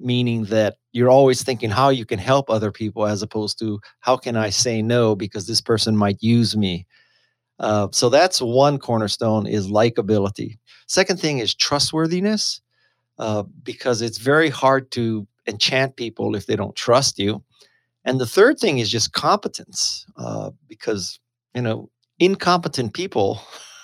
meaning 0.00 0.44
that 0.44 0.76
you're 0.92 1.10
always 1.10 1.42
thinking 1.42 1.70
how 1.70 1.88
you 1.88 2.04
can 2.04 2.18
help 2.18 2.50
other 2.50 2.72
people 2.72 3.06
as 3.06 3.22
opposed 3.22 3.58
to 3.58 3.80
how 4.00 4.16
can 4.16 4.36
I 4.36 4.50
say 4.50 4.82
no 4.82 5.14
because 5.14 5.46
this 5.46 5.60
person 5.60 5.96
might 5.96 6.22
use 6.22 6.56
me. 6.56 6.86
Uh, 7.58 7.88
so 7.90 8.08
that's 8.08 8.40
one 8.40 8.78
cornerstone 8.78 9.46
is 9.46 9.68
likability. 9.68 10.58
Second 10.86 11.20
thing 11.20 11.38
is 11.38 11.54
trustworthiness, 11.54 12.60
uh, 13.18 13.42
because 13.62 14.00
it's 14.00 14.18
very 14.18 14.48
hard 14.48 14.90
to 14.92 15.26
enchant 15.46 15.96
people 15.96 16.36
if 16.36 16.46
they 16.46 16.56
don't 16.56 16.76
trust 16.76 17.18
you. 17.18 17.42
And 18.04 18.20
the 18.20 18.26
third 18.26 18.58
thing 18.58 18.78
is 18.78 18.90
just 18.90 19.12
competence, 19.12 20.06
uh, 20.16 20.50
because 20.68 21.18
you 21.54 21.62
know 21.62 21.90
incompetent 22.18 22.94
people 22.94 23.40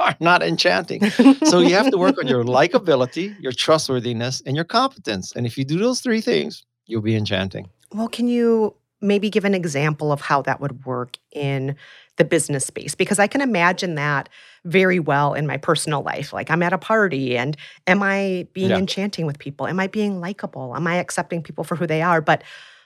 are 0.00 0.16
not 0.20 0.42
enchanting. 0.42 1.08
so 1.44 1.60
you 1.60 1.74
have 1.74 1.90
to 1.90 1.98
work 1.98 2.18
on 2.18 2.26
your 2.26 2.44
likability, 2.58 3.34
your 3.40 3.52
trustworthiness, 3.52 4.42
and 4.46 4.56
your 4.56 4.64
competence. 4.64 5.32
And 5.32 5.46
if 5.46 5.56
you 5.56 5.64
do 5.64 5.78
those 5.78 6.00
three 6.00 6.20
things, 6.20 6.64
you'll 6.86 7.02
be 7.02 7.16
enchanting. 7.16 7.68
Well, 7.92 8.08
can 8.08 8.28
you 8.28 8.74
maybe 9.00 9.30
give 9.30 9.44
an 9.44 9.54
example 9.54 10.12
of 10.12 10.20
how 10.20 10.42
that 10.42 10.60
would 10.60 10.84
work 10.84 11.16
in 11.32 11.76
the 12.16 12.24
business 12.24 12.66
space? 12.66 12.94
Because 12.94 13.18
I 13.18 13.26
can 13.26 13.40
imagine 13.40 13.94
that 13.94 14.28
very 14.64 14.98
well 14.98 15.34
in 15.34 15.46
my 15.46 15.56
personal 15.56 16.02
life. 16.02 16.32
Like 16.32 16.50
I'm 16.50 16.62
at 16.62 16.72
a 16.72 16.78
party 16.78 17.36
and 17.36 17.56
am 17.86 18.02
I 18.02 18.46
being 18.52 18.70
yeah. 18.70 18.78
enchanting 18.78 19.26
with 19.26 19.38
people? 19.38 19.66
Am 19.66 19.80
I 19.80 19.86
being 19.86 20.20
likable? 20.20 20.76
Am 20.76 20.86
I 20.86 20.96
accepting 20.96 21.42
people 21.42 21.64
for 21.64 21.76
who 21.76 21.86
they 21.86 22.02
are? 22.02 22.20
But 22.20 22.42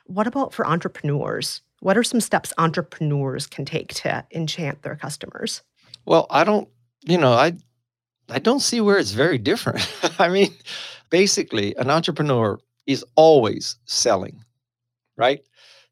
what 0.06 0.26
about 0.26 0.54
for 0.54 0.66
entrepreneurs? 0.66 1.62
What 1.80 1.98
are 1.98 2.04
some 2.04 2.20
steps 2.20 2.52
entrepreneurs 2.58 3.46
can 3.46 3.64
take 3.64 3.92
to 3.94 4.24
enchant 4.32 4.82
their 4.82 4.96
customers? 4.96 5.62
Well, 6.06 6.26
I 6.30 6.44
don't 6.44 6.68
you 7.04 7.18
know, 7.18 7.32
I 7.32 7.52
I 8.30 8.38
don't 8.38 8.60
see 8.60 8.80
where 8.80 8.98
it's 8.98 9.12
very 9.12 9.38
different. 9.38 9.86
I 10.18 10.28
mean, 10.28 10.54
basically, 11.10 11.74
an 11.76 11.90
entrepreneur 11.90 12.58
is 12.86 13.04
always 13.16 13.76
selling, 13.84 14.42
right? 15.16 15.40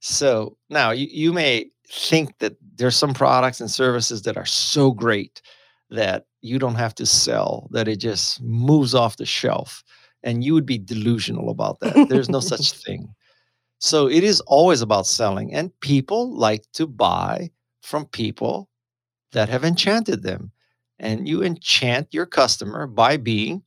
So 0.00 0.57
now 0.71 0.90
you, 0.90 1.07
you 1.11 1.33
may 1.33 1.71
think 1.88 2.38
that 2.38 2.57
there's 2.76 2.97
some 2.97 3.14
products 3.14 3.61
and 3.61 3.71
services 3.71 4.23
that 4.23 4.37
are 4.37 4.47
so 4.47 4.90
great 4.90 5.42
that 5.90 6.26
you 6.40 6.59
don't 6.59 6.75
have 6.75 6.95
to 6.97 7.07
sell, 7.07 7.69
that 7.71 7.87
it 7.87 7.97
just 7.97 8.42
moves 8.42 8.95
off 8.95 9.19
the 9.19 9.26
shelf. 9.26 9.85
And 10.25 10.42
you 10.42 10.54
would 10.54 10.66
be 10.66 10.78
delusional 10.78 11.50
about 11.50 11.81
that. 11.81 12.09
There's 12.09 12.28
no 12.31 12.40
such 12.40 12.73
thing. 12.85 13.14
So 13.78 14.09
it 14.09 14.25
is 14.25 14.40
always 14.42 14.81
about 14.81 15.07
selling. 15.07 15.52
And 15.52 15.78
people 15.81 16.35
like 16.37 16.64
to 16.75 16.87
buy 16.87 17.50
from 17.83 18.07
people 18.07 18.69
that 19.33 19.49
have 19.49 19.64
enchanted 19.64 20.23
them 20.23 20.52
and 21.02 21.28
you 21.28 21.42
enchant 21.42 22.09
your 22.12 22.26
customer 22.26 22.87
by 22.87 23.16
being 23.16 23.62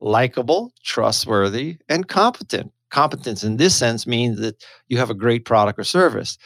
likable, 0.00 0.72
trustworthy, 0.82 1.78
and 1.88 2.08
competent. 2.08 2.72
Competence 2.90 3.42
in 3.42 3.56
this 3.56 3.74
sense 3.74 4.06
means 4.06 4.38
that 4.40 4.64
you 4.88 4.96
have 4.96 5.10
a 5.10 5.14
great 5.14 5.44
product 5.44 5.78
or 5.78 5.84
service. 5.84 6.38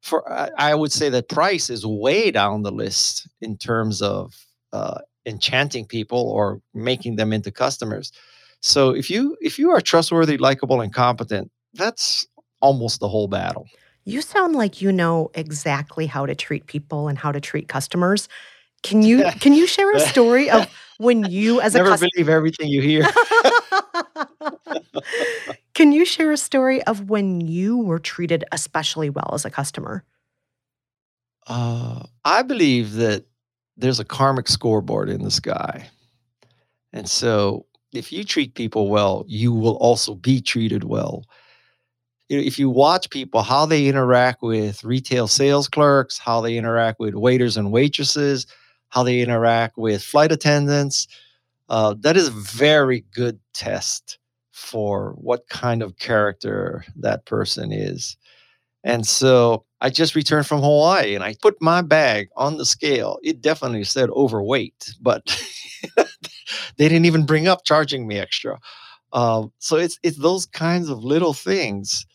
For 0.00 0.24
I 0.58 0.74
would 0.74 0.92
say 0.92 1.08
that 1.08 1.28
price 1.28 1.68
is 1.68 1.84
way 1.84 2.30
down 2.30 2.62
the 2.62 2.70
list 2.70 3.28
in 3.40 3.58
terms 3.58 4.00
of 4.00 4.32
uh, 4.72 5.00
enchanting 5.26 5.86
people 5.86 6.30
or 6.30 6.62
making 6.72 7.16
them 7.16 7.32
into 7.32 7.50
customers. 7.50 8.12
So 8.60 8.90
if 8.90 9.10
you 9.10 9.36
if 9.40 9.58
you 9.58 9.70
are 9.70 9.80
trustworthy, 9.80 10.38
likable, 10.38 10.80
and 10.80 10.94
competent, 10.94 11.50
that's 11.74 12.26
almost 12.60 13.00
the 13.00 13.08
whole 13.08 13.28
battle. 13.28 13.66
You 14.04 14.22
sound 14.22 14.54
like 14.54 14.80
you 14.80 14.92
know 14.92 15.30
exactly 15.34 16.06
how 16.06 16.26
to 16.26 16.34
treat 16.34 16.66
people 16.66 17.08
and 17.08 17.18
how 17.18 17.32
to 17.32 17.40
treat 17.40 17.68
customers. 17.68 18.28
Can 18.82 19.02
you 19.02 19.24
can 19.40 19.52
you 19.52 19.66
share 19.66 19.92
a 19.92 20.00
story 20.00 20.50
of 20.50 20.68
when 20.98 21.24
you 21.24 21.60
as 21.60 21.74
a 21.74 21.78
never 21.78 21.90
customer 21.90 22.08
believe 22.14 22.28
everything 22.28 22.68
you 22.68 22.82
hear? 22.82 23.04
can 25.74 25.92
you 25.92 26.04
share 26.04 26.32
a 26.32 26.36
story 26.36 26.82
of 26.84 27.08
when 27.08 27.40
you 27.40 27.78
were 27.78 27.98
treated 27.98 28.44
especially 28.52 29.10
well 29.10 29.30
as 29.32 29.44
a 29.44 29.50
customer? 29.50 30.04
Uh, 31.46 32.02
I 32.24 32.42
believe 32.42 32.94
that 32.94 33.24
there's 33.76 34.00
a 34.00 34.04
karmic 34.04 34.48
scoreboard 34.48 35.08
in 35.08 35.22
the 35.22 35.30
sky, 35.30 35.88
and 36.92 37.08
so 37.08 37.64
if 37.92 38.12
you 38.12 38.22
treat 38.22 38.54
people 38.54 38.88
well, 38.88 39.24
you 39.26 39.52
will 39.52 39.76
also 39.76 40.14
be 40.14 40.42
treated 40.42 40.84
well 40.84 41.24
if 42.28 42.58
you 42.58 42.68
watch 42.68 43.08
people 43.10 43.42
how 43.42 43.64
they 43.64 43.86
interact 43.86 44.42
with 44.42 44.84
retail 44.84 45.26
sales 45.26 45.68
clerks 45.68 46.18
how 46.18 46.40
they 46.40 46.56
interact 46.56 47.00
with 47.00 47.14
waiters 47.14 47.56
and 47.56 47.72
waitresses 47.72 48.46
how 48.88 49.02
they 49.02 49.20
interact 49.20 49.76
with 49.76 50.02
flight 50.02 50.32
attendants. 50.32 51.06
Uh, 51.68 51.94
that 52.00 52.16
is 52.16 52.28
a 52.28 52.32
very 52.32 53.04
good 53.12 53.38
test 53.52 54.18
for 54.52 55.12
what 55.18 55.48
kind 55.48 55.82
of 55.82 55.98
character 55.98 56.84
that 56.96 57.24
person 57.26 57.72
is. 57.72 58.16
And 58.84 59.06
so 59.06 59.64
I 59.80 59.90
just 59.90 60.14
returned 60.14 60.46
from 60.46 60.60
Hawaii 60.60 61.14
and 61.14 61.22
I 61.22 61.34
put 61.40 61.60
my 61.60 61.82
bag 61.82 62.28
on 62.36 62.56
the 62.56 62.64
scale. 62.64 63.18
It 63.22 63.40
definitely 63.40 63.84
said 63.84 64.10
overweight, 64.10 64.94
but 65.00 65.22
they 65.96 66.88
didn't 66.88 67.04
even 67.04 67.26
bring 67.26 67.46
up 67.48 67.64
charging 67.64 68.06
me 68.06 68.18
extra. 68.18 68.58
Um, 69.12 69.52
so 69.58 69.76
it's 69.76 69.98
it's 70.02 70.18
those 70.18 70.46
kinds 70.46 70.88
of 70.88 71.04
little 71.04 71.32
things 71.32 72.06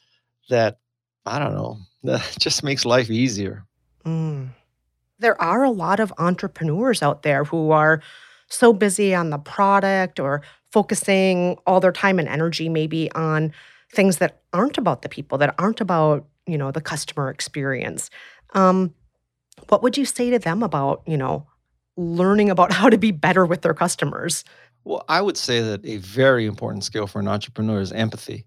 that 0.49 0.77
I 1.25 1.39
don't 1.39 1.53
know 1.53 1.77
that 2.03 2.35
just 2.39 2.63
makes 2.63 2.85
life 2.85 3.09
easier. 3.09 3.65
Mm 4.05 4.49
there 5.23 5.41
are 5.41 5.63
a 5.63 5.71
lot 5.71 5.99
of 5.99 6.13
entrepreneurs 6.17 7.01
out 7.01 7.23
there 7.23 7.43
who 7.43 7.71
are 7.71 8.01
so 8.47 8.73
busy 8.73 9.15
on 9.15 9.29
the 9.29 9.37
product 9.37 10.19
or 10.19 10.41
focusing 10.71 11.57
all 11.65 11.79
their 11.79 11.91
time 11.91 12.19
and 12.19 12.27
energy 12.27 12.69
maybe 12.69 13.11
on 13.13 13.53
things 13.91 14.17
that 14.17 14.41
aren't 14.53 14.77
about 14.77 15.01
the 15.01 15.09
people 15.09 15.37
that 15.37 15.55
aren't 15.57 15.81
about 15.81 16.25
you 16.45 16.57
know 16.57 16.71
the 16.71 16.81
customer 16.81 17.29
experience. 17.29 18.09
Um, 18.53 18.93
what 19.69 19.81
would 19.81 19.97
you 19.97 20.05
say 20.05 20.29
to 20.29 20.39
them 20.39 20.61
about 20.61 21.01
you 21.07 21.17
know 21.17 21.47
learning 21.95 22.49
about 22.49 22.71
how 22.79 22.89
to 22.89 22.97
be 22.97 23.11
better 23.11 23.45
with 23.45 23.61
their 23.61 23.73
customers? 23.73 24.43
Well 24.83 25.05
i 25.07 25.21
would 25.21 25.37
say 25.37 25.61
that 25.61 25.85
a 25.85 25.97
very 25.97 26.45
important 26.45 26.83
skill 26.83 27.07
for 27.07 27.19
an 27.19 27.27
entrepreneur 27.27 27.79
is 27.79 27.91
empathy. 27.91 28.45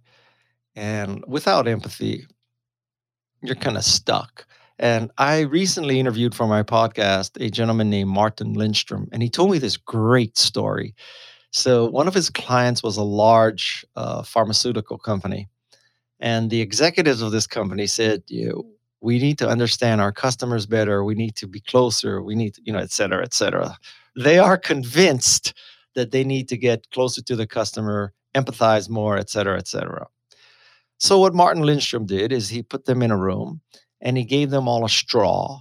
And 0.75 1.25
without 1.26 1.66
empathy 1.66 2.26
you're 3.42 3.54
kind 3.54 3.76
of 3.76 3.85
stuck 3.85 4.47
and 4.78 5.11
I 5.18 5.40
recently 5.40 5.99
interviewed 5.99 6.35
for 6.35 6.47
my 6.47 6.62
podcast 6.62 7.40
a 7.45 7.50
gentleman 7.50 7.90
named 7.90 8.11
Martin 8.11 8.52
Lindstrom, 8.52 9.09
and 9.12 9.23
he 9.23 9.30
told 9.30 9.50
me 9.50 9.59
this 9.59 9.76
great 9.76 10.37
story. 10.37 10.95
So, 11.50 11.87
one 11.87 12.09
of 12.09 12.14
his 12.14 12.28
clients 12.28 12.83
was 12.83 12.97
a 12.97 13.02
large 13.02 13.87
uh, 13.97 14.23
pharmaceutical 14.23 14.99
company. 14.99 15.49
And 16.21 16.50
the 16.50 16.61
executives 16.61 17.23
of 17.23 17.33
this 17.33 17.47
company 17.47 17.87
said, 17.87 18.23
you 18.28 18.76
we 19.00 19.18
need 19.18 19.38
to 19.38 19.49
understand 19.49 20.00
our 20.00 20.12
customers 20.12 20.66
better. 20.66 21.04
We 21.04 21.14
need 21.14 21.37
to 21.37 21.47
be 21.47 21.61
closer. 21.61 22.23
We 22.23 22.35
need 22.35 22.54
to, 22.54 22.62
you 22.64 22.73
know, 22.73 22.78
et 22.78 22.90
cetera, 22.90 23.23
et 23.23 23.35
cetera. 23.35 23.76
They 24.16 24.38
are 24.38 24.56
convinced 24.56 25.54
that 25.95 26.11
they 26.11 26.25
need 26.25 26.49
to 26.49 26.56
get 26.56 26.90
closer 26.90 27.23
to 27.23 27.37
the 27.37 27.47
customer, 27.47 28.12
empathize 28.35 28.88
more, 28.88 29.16
et 29.16 29.30
cetera, 29.30 29.59
et 29.59 29.68
cetera. 29.68 30.06
So, 30.99 31.18
what 31.18 31.35
Martin 31.35 31.62
Lindstrom 31.62 32.06
did 32.06 32.33
is 32.33 32.49
he 32.49 32.62
put 32.62 32.87
them 32.87 33.02
in 33.02 33.11
a 33.11 33.16
room 33.16 33.61
and 34.00 34.17
he 34.17 34.25
gave 34.25 34.50
them 34.50 34.69
all 34.69 34.85
a 34.85 34.88
straw 34.88 35.61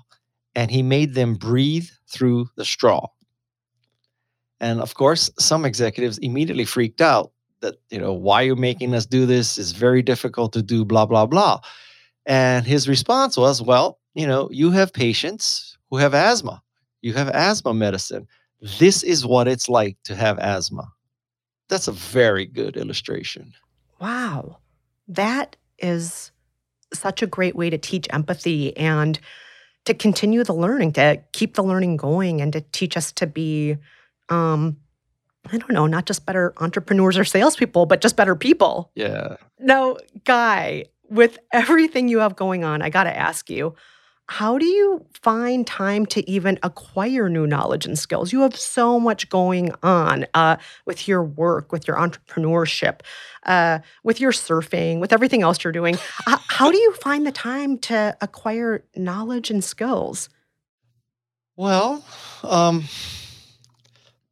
and 0.56 0.72
he 0.72 0.82
made 0.82 1.14
them 1.14 1.36
breathe 1.36 1.90
through 2.08 2.48
the 2.56 2.66
straw. 2.66 3.08
And 4.60 4.80
of 4.80 4.94
course, 4.94 5.30
some 5.38 5.66
executives 5.66 6.18
immediately 6.20 6.66
freaked 6.66 7.02
out 7.02 7.32
that, 7.62 7.76
you 7.90 8.00
know, 8.00 8.14
why 8.14 8.44
are 8.44 8.48
you 8.48 8.56
making 8.56 8.94
us 8.96 9.06
do 9.06 9.26
this? 9.26 9.58
It's 9.58 9.72
very 9.72 10.02
difficult 10.02 10.54
to 10.54 10.62
do, 10.62 10.86
blah, 10.86 11.06
blah, 11.06 11.26
blah. 11.26 11.60
And 12.26 12.66
his 12.66 12.88
response 12.88 13.38
was, 13.38 13.62
well, 13.62 14.00
you 14.14 14.26
know, 14.26 14.50
you 14.52 14.72
have 14.72 14.94
patients 14.94 15.78
who 15.90 15.98
have 15.98 16.14
asthma. 16.14 16.62
You 17.02 17.14
have 17.14 17.30
asthma 17.30 17.74
medicine. 17.74 18.28
This 18.80 19.04
is 19.04 19.26
what 19.26 19.48
it's 19.48 19.70
like 19.70 19.98
to 20.06 20.16
have 20.16 20.40
asthma. 20.40 20.92
That's 21.68 21.88
a 21.88 21.92
very 21.92 22.46
good 22.46 22.78
illustration. 22.78 23.54
Wow. 24.00 24.58
That 25.08 25.56
is 25.80 26.32
such 27.00 27.22
a 27.22 27.28
great 27.28 27.56
way 27.56 27.70
to 27.70 27.78
teach 27.78 28.08
empathy 28.12 28.76
and 28.78 29.20
to 29.86 29.94
continue 29.94 30.44
the 30.44 30.54
learning, 30.54 30.94
to 30.94 31.22
keep 31.32 31.56
the 31.56 31.64
learning 31.64 31.98
going, 31.98 32.42
and 32.42 32.52
to 32.54 32.62
teach 32.72 32.98
us 32.98 33.12
to 33.14 33.28
be, 33.28 33.78
um, 34.30 34.78
I 35.52 35.58
don't 35.58 35.72
know, 35.72 35.86
not 35.86 36.06
just 36.06 36.26
better 36.26 36.54
entrepreneurs 36.58 37.18
or 37.18 37.24
salespeople, 37.24 37.86
but 37.86 38.02
just 38.02 38.16
better 38.16 38.36
people. 38.36 38.92
Yeah. 38.96 39.38
Now, 39.60 39.98
Guy, 40.24 40.86
with 41.10 41.38
everything 41.54 42.08
you 42.08 42.20
have 42.20 42.36
going 42.36 42.64
on, 42.64 42.82
I 42.82 42.90
got 42.90 43.04
to 43.04 43.16
ask 43.16 43.50
you 43.50 43.76
how 44.28 44.58
do 44.58 44.66
you 44.66 45.06
find 45.14 45.68
time 45.68 46.06
to 46.08 46.28
even 46.30 46.58
acquire 46.64 47.30
new 47.30 47.46
knowledge 47.46 47.86
and 47.86 47.98
skills? 47.98 48.34
You 48.34 48.42
have 48.42 48.56
so 48.56 49.00
much 49.00 49.30
going 49.30 49.72
on 49.84 50.26
uh, 50.34 50.58
with 50.86 51.08
your 51.08 51.24
work, 51.24 51.72
with 51.72 51.88
your 51.88 51.98
entrepreneurship, 51.98 53.02
uh, 53.46 53.80
with 54.04 54.20
your 54.20 54.32
surfing, 54.32 55.00
with 55.00 55.14
everything 55.14 55.44
else 55.44 55.64
you're 55.64 55.74
doing. 55.74 55.98
How 56.26 56.72
do 56.72 56.78
you 56.78 56.94
find 56.94 57.26
the 57.26 57.32
time 57.32 57.78
to 57.80 58.18
acquire 58.22 58.84
knowledge 58.96 59.52
and 59.52 59.64
skills? 59.64 60.30
Well, 61.56 62.04
um, 62.44 62.86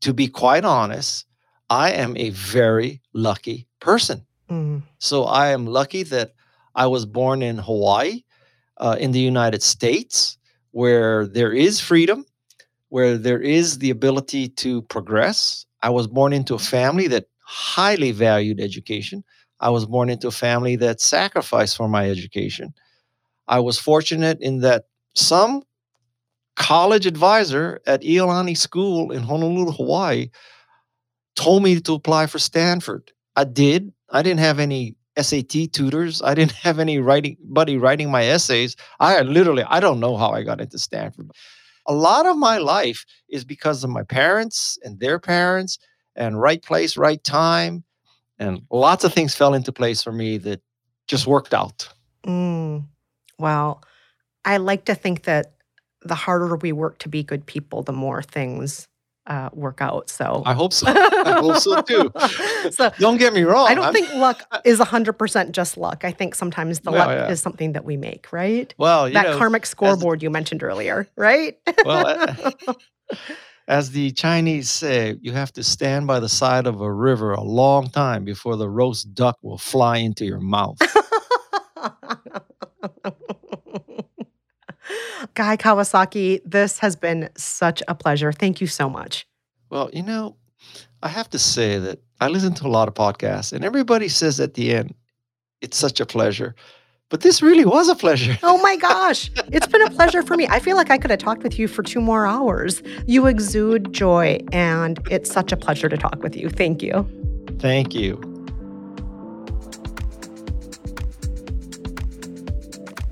to 0.02 0.14
be 0.14 0.28
quite 0.28 0.66
honest, 0.66 1.26
I 1.70 1.92
am 1.92 2.18
a 2.18 2.32
very 2.32 3.02
lucky 3.14 3.68
person. 3.80 4.26
Mm. 4.50 4.84
So 4.98 5.24
I 5.24 5.50
am 5.50 5.66
lucky 5.68 6.04
that 6.04 6.34
I 6.76 6.88
was 6.88 7.06
born 7.06 7.42
in 7.42 7.60
Hawaii, 7.60 8.24
uh, 8.84 8.98
in 9.00 9.12
the 9.12 9.20
United 9.20 9.64
States, 9.64 10.38
where 10.72 11.26
there 11.26 11.54
is 11.54 11.80
freedom, 11.80 12.26
where 12.90 13.18
there 13.18 13.40
is 13.40 13.80
the 13.80 13.90
ability 13.90 14.50
to 14.50 14.82
progress. 14.84 15.66
I 15.82 15.90
was 15.90 16.06
born 16.06 16.34
into 16.34 16.54
a 16.54 16.60
family 16.60 17.08
that 17.08 17.26
highly 17.46 18.12
valued 18.12 18.60
education. 18.60 19.24
I 19.62 19.70
was 19.70 19.86
born 19.86 20.10
into 20.10 20.28
a 20.28 20.32
family 20.32 20.76
that 20.76 21.00
sacrificed 21.00 21.78
for 21.78 21.88
my 21.88 22.10
education. 22.10 22.74
I 23.48 23.62
was 23.62 23.80
fortunate 23.80 24.40
in 24.42 24.60
that 24.60 24.84
some 25.16 25.64
college 26.58 27.06
advisor 27.06 27.80
at 27.88 28.02
Iolani 28.02 28.58
School 28.58 29.12
in 29.12 29.24
Honolulu, 29.24 29.72
Hawaii, 29.72 30.30
told 31.38 31.64
me 31.64 31.80
to 31.80 31.94
apply 31.94 32.28
for 32.28 32.40
Stanford. 32.40 33.14
I 33.36 33.46
did. 33.46 33.94
I 34.10 34.22
didn't 34.24 34.42
have 34.42 34.60
any 34.60 34.96
SAT 35.20 35.72
tutors. 35.72 36.22
I 36.22 36.34
didn't 36.34 36.52
have 36.64 36.80
any 36.80 37.00
writing 37.00 37.38
buddy 37.44 37.78
writing 37.78 38.12
my 38.12 38.24
essays. 38.24 38.76
I 39.00 39.22
literally 39.22 39.64
I 39.64 39.80
don't 39.80 40.00
know 40.00 40.18
how 40.18 40.32
I 40.32 40.44
got 40.44 40.62
into 40.62 40.78
Stanford. 40.78 41.32
A 41.88 41.94
lot 41.94 42.26
of 42.26 42.38
my 42.38 42.60
life 42.60 43.06
is 43.30 43.44
because 43.44 43.84
of 43.84 43.90
my 43.90 44.04
parents 44.04 44.78
and 44.84 45.00
their 45.00 45.20
parents 45.20 45.80
and 46.16 46.40
right 46.40 46.62
place, 46.62 46.96
right 46.96 47.22
time. 47.24 47.84
And 48.40 48.62
lots 48.72 49.04
of 49.04 49.14
things 49.14 49.36
fell 49.36 49.54
into 49.54 49.72
place 49.72 50.02
for 50.02 50.12
me 50.12 50.38
that 50.40 50.62
just 51.08 51.28
worked 51.28 51.54
out. 51.54 51.90
Mm. 52.26 52.86
Well, 53.38 53.84
I 54.46 54.58
like 54.58 54.86
to 54.86 54.96
think 54.96 55.24
that 55.24 55.54
the 56.02 56.16
harder 56.16 56.56
we 56.56 56.72
work 56.72 57.00
to 57.00 57.10
be 57.10 57.24
good 57.24 57.46
people, 57.46 57.84
the 57.84 57.94
more 57.94 58.22
things 58.22 58.88
uh, 59.28 59.50
work 59.54 59.80
out. 59.82 60.10
So 60.10 60.44
I 60.46 60.54
hope 60.54 60.74
so. 60.74 60.88
I 60.90 61.40
hope 61.40 61.58
so 61.58 61.82
too. 61.82 62.12
so 62.72 62.92
Don't 63.00 63.18
get 63.18 63.34
me 63.34 63.44
wrong. 63.44 63.68
I 63.68 63.74
don't 63.76 63.86
I'm- 63.86 63.94
think 63.94 64.14
luck 64.14 64.42
is 64.66 64.80
100% 64.80 65.52
just 65.52 65.78
luck. 65.78 66.04
I 66.04 66.12
think 66.12 66.36
sometimes 66.36 66.80
the 66.82 66.92
No, 66.92 66.98
luck 66.98 67.10
yeah. 67.10 67.30
is 67.30 67.40
something 67.42 67.74
that 67.74 67.86
we 67.86 67.96
make, 67.98 68.32
right? 68.34 68.74
well, 68.78 69.08
you 69.08 69.14
that 69.14 69.26
know, 69.26 69.38
karmic 69.38 69.66
scoreboard 69.66 70.22
you 70.22 70.30
mentioned 70.30 70.62
earlier, 70.64 71.08
right? 71.16 71.58
well, 71.86 72.36
as 73.68 73.92
the 73.92 74.12
Chinese 74.12 74.70
say, 74.70 75.16
you 75.22 75.32
have 75.32 75.54
to 75.54 75.64
stand 75.64 76.06
by 76.08 76.20
the 76.20 76.28
side 76.30 76.68
of 76.68 76.82
a 76.82 76.92
river 76.92 77.32
a 77.32 77.42
long 77.42 77.90
time 77.90 78.26
before 78.26 78.58
the 78.58 78.70
roast 78.70 79.14
duck 79.16 79.38
will 79.42 79.58
fly 79.58 79.98
into 79.98 80.26
your 80.26 80.40
mouth. 80.42 80.78
Guy 85.34 85.58
Kawasaki, 85.58 86.42
this 86.46 86.80
has 86.80 86.96
been 86.96 87.30
such 87.36 87.82
a 87.88 87.96
pleasure. 87.96 88.32
Thank 88.32 88.62
you 88.62 88.68
so 88.68 88.90
much. 88.90 89.28
Well, 89.70 89.90
you 89.94 90.04
know, 90.04 90.36
I 91.02 91.10
have 91.10 91.30
to 91.32 91.40
say 91.40 91.80
that 91.80 92.00
I 92.22 92.28
listen 92.28 92.54
to 92.56 92.68
a 92.68 92.70
lot 92.70 92.88
of 92.88 92.94
podcasts, 92.94 93.54
and 93.54 93.66
everybody 93.66 94.08
says 94.08 94.40
at 94.40 94.54
the 94.54 94.74
end, 94.74 94.94
it's 95.62 95.78
such 95.78 96.00
a 96.00 96.06
pleasure. 96.06 96.56
But 97.10 97.22
this 97.22 97.42
really 97.42 97.66
was 97.66 97.90
a 97.90 97.96
pleasure. 97.96 98.38
Oh 98.44 98.62
my 98.62 98.76
gosh, 98.90 99.30
it's 99.52 99.68
been 99.68 99.82
a 99.82 99.90
pleasure 99.92 100.24
for 100.24 100.36
me. 100.36 100.48
I 100.48 100.60
feel 100.60 100.76
like 100.76 100.90
I 100.90 100.98
could 100.98 101.12
have 101.12 101.20
talked 101.20 101.44
with 101.44 101.60
you 101.60 101.68
for 101.68 101.84
two 101.84 102.02
more 102.02 102.26
hours. 102.26 102.82
You 103.06 103.28
exude 103.28 103.94
joy, 103.94 104.40
and 104.52 105.00
it's 105.12 105.32
such 105.32 105.52
a 105.52 105.58
pleasure 105.58 105.90
to 105.90 105.98
talk 105.98 106.24
with 106.24 106.36
you. 106.36 106.50
Thank 106.50 106.82
you. 106.82 107.08
Thank 107.60 107.94
you. 107.94 108.33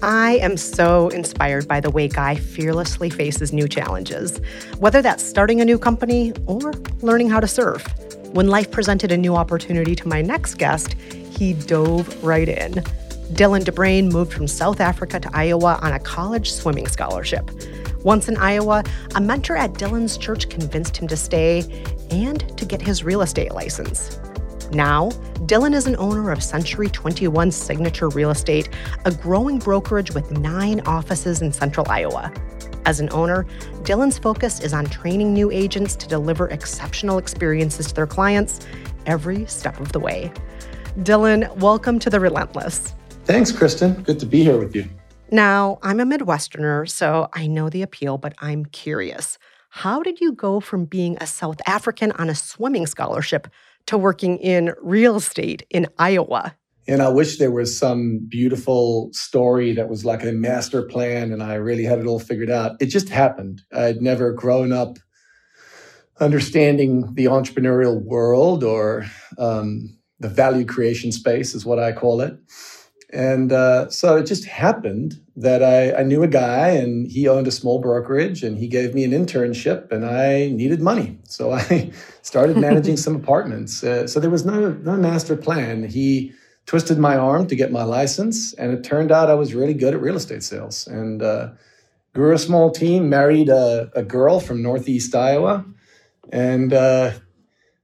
I 0.03 0.37
am 0.37 0.57
so 0.57 1.09
inspired 1.09 1.67
by 1.67 1.79
the 1.79 1.91
way 1.91 2.07
Guy 2.07 2.33
fearlessly 2.33 3.11
faces 3.11 3.53
new 3.53 3.67
challenges, 3.67 4.41
whether 4.79 4.99
that's 4.99 5.23
starting 5.23 5.61
a 5.61 5.65
new 5.65 5.77
company 5.77 6.33
or 6.47 6.73
learning 7.01 7.29
how 7.29 7.39
to 7.39 7.47
surf. 7.47 7.85
When 8.33 8.47
life 8.47 8.71
presented 8.71 9.11
a 9.11 9.17
new 9.17 9.35
opportunity 9.35 9.95
to 9.95 10.07
my 10.07 10.23
next 10.23 10.55
guest, 10.55 10.93
he 10.93 11.53
dove 11.53 12.23
right 12.23 12.49
in. 12.49 12.73
Dylan 13.33 13.63
de 13.63 13.71
Bruin 13.71 14.09
moved 14.09 14.33
from 14.33 14.47
South 14.47 14.79
Africa 14.79 15.19
to 15.19 15.29
Iowa 15.33 15.77
on 15.83 15.93
a 15.93 15.99
college 15.99 16.51
swimming 16.51 16.87
scholarship. 16.87 17.51
Once 18.03 18.27
in 18.27 18.37
Iowa, 18.37 18.83
a 19.13 19.21
mentor 19.21 19.55
at 19.55 19.73
Dylan's 19.73 20.17
church 20.17 20.49
convinced 20.49 20.97
him 20.97 21.07
to 21.09 21.15
stay 21.15 21.59
and 22.09 22.57
to 22.57 22.65
get 22.65 22.81
his 22.81 23.03
real 23.03 23.21
estate 23.21 23.51
license. 23.51 24.19
Now, 24.73 25.09
Dylan 25.47 25.75
is 25.75 25.85
an 25.85 25.97
owner 25.97 26.31
of 26.31 26.41
Century 26.41 26.87
21 26.87 27.51
Signature 27.51 28.07
Real 28.07 28.31
Estate, 28.31 28.69
a 29.03 29.11
growing 29.11 29.59
brokerage 29.59 30.13
with 30.13 30.31
nine 30.31 30.79
offices 30.85 31.41
in 31.41 31.51
central 31.51 31.85
Iowa. 31.89 32.31
As 32.85 33.01
an 33.01 33.09
owner, 33.11 33.45
Dylan's 33.83 34.17
focus 34.17 34.61
is 34.61 34.73
on 34.73 34.85
training 34.85 35.33
new 35.33 35.51
agents 35.51 35.97
to 35.97 36.07
deliver 36.07 36.47
exceptional 36.47 37.17
experiences 37.17 37.87
to 37.87 37.93
their 37.93 38.07
clients 38.07 38.65
every 39.05 39.45
step 39.45 39.77
of 39.81 39.91
the 39.91 39.99
way. 39.99 40.31
Dylan, 40.99 41.53
welcome 41.57 41.99
to 41.99 42.09
The 42.09 42.21
Relentless. 42.21 42.93
Thanks, 43.25 43.51
Kristen. 43.51 44.01
Good 44.03 44.19
to 44.19 44.25
be 44.25 44.41
here 44.41 44.57
with 44.57 44.73
you. 44.73 44.85
Now, 45.31 45.79
I'm 45.81 45.99
a 45.99 46.05
Midwesterner, 46.05 46.89
so 46.89 47.27
I 47.33 47.45
know 47.47 47.69
the 47.69 47.81
appeal, 47.81 48.17
but 48.17 48.35
I'm 48.39 48.63
curious. 48.63 49.37
How 49.73 50.01
did 50.01 50.19
you 50.19 50.33
go 50.33 50.59
from 50.59 50.83
being 50.83 51.17
a 51.21 51.27
South 51.27 51.61
African 51.65 52.11
on 52.13 52.29
a 52.29 52.35
swimming 52.35 52.85
scholarship 52.85 53.47
to 53.87 53.97
working 53.97 54.37
in 54.37 54.73
real 54.81 55.15
estate 55.15 55.65
in 55.69 55.87
Iowa? 55.97 56.55
And 56.87 57.01
I 57.01 57.09
wish 57.09 57.37
there 57.37 57.51
was 57.51 57.77
some 57.77 58.25
beautiful 58.27 59.09
story 59.13 59.73
that 59.73 59.87
was 59.87 60.03
like 60.03 60.23
a 60.23 60.31
master 60.31 60.81
plan 60.81 61.31
and 61.31 61.43
I 61.43 61.55
really 61.55 61.83
had 61.83 61.99
it 61.99 62.07
all 62.07 62.19
figured 62.19 62.49
out. 62.49 62.75
It 62.81 62.87
just 62.87 63.09
happened. 63.09 63.61
I'd 63.71 64.01
never 64.01 64.33
grown 64.33 64.71
up 64.71 64.97
understanding 66.19 67.13
the 67.15 67.25
entrepreneurial 67.25 68.01
world 68.03 68.63
or 68.63 69.05
um, 69.37 69.97
the 70.19 70.29
value 70.29 70.65
creation 70.65 71.11
space, 71.11 71.55
is 71.55 71.65
what 71.65 71.79
I 71.79 71.91
call 71.91 72.21
it. 72.21 72.37
And 73.13 73.51
uh, 73.51 73.89
so 73.89 74.15
it 74.15 74.25
just 74.25 74.45
happened 74.45 75.21
that 75.35 75.61
I, 75.61 75.99
I 75.99 76.03
knew 76.03 76.23
a 76.23 76.27
guy 76.27 76.69
and 76.69 77.05
he 77.11 77.27
owned 77.27 77.47
a 77.47 77.51
small 77.51 77.79
brokerage 77.79 78.41
and 78.41 78.57
he 78.57 78.67
gave 78.67 78.93
me 78.93 79.03
an 79.03 79.11
internship 79.11 79.91
and 79.91 80.05
I 80.05 80.49
needed 80.49 80.81
money. 80.81 81.19
So 81.25 81.51
I 81.51 81.91
started 82.21 82.57
managing 82.57 82.97
some 82.97 83.15
apartments. 83.21 83.83
Uh, 83.83 84.07
so 84.07 84.19
there 84.19 84.29
was 84.29 84.45
no, 84.45 84.71
no 84.71 84.95
master 84.95 85.35
plan. 85.35 85.83
He 85.83 86.33
twisted 86.65 86.99
my 86.99 87.17
arm 87.17 87.47
to 87.47 87.55
get 87.55 87.71
my 87.71 87.83
license 87.83 88.53
and 88.53 88.71
it 88.71 88.83
turned 88.83 89.11
out 89.11 89.29
I 89.29 89.33
was 89.33 89.53
really 89.53 89.73
good 89.73 89.93
at 89.93 90.01
real 90.01 90.15
estate 90.15 90.43
sales 90.43 90.87
and 90.87 91.21
uh, 91.21 91.49
grew 92.13 92.33
a 92.33 92.37
small 92.37 92.71
team, 92.71 93.09
married 93.09 93.49
a, 93.49 93.91
a 93.93 94.03
girl 94.03 94.39
from 94.39 94.61
Northeast 94.61 95.13
Iowa, 95.15 95.65
and 96.31 96.73
uh, 96.73 97.11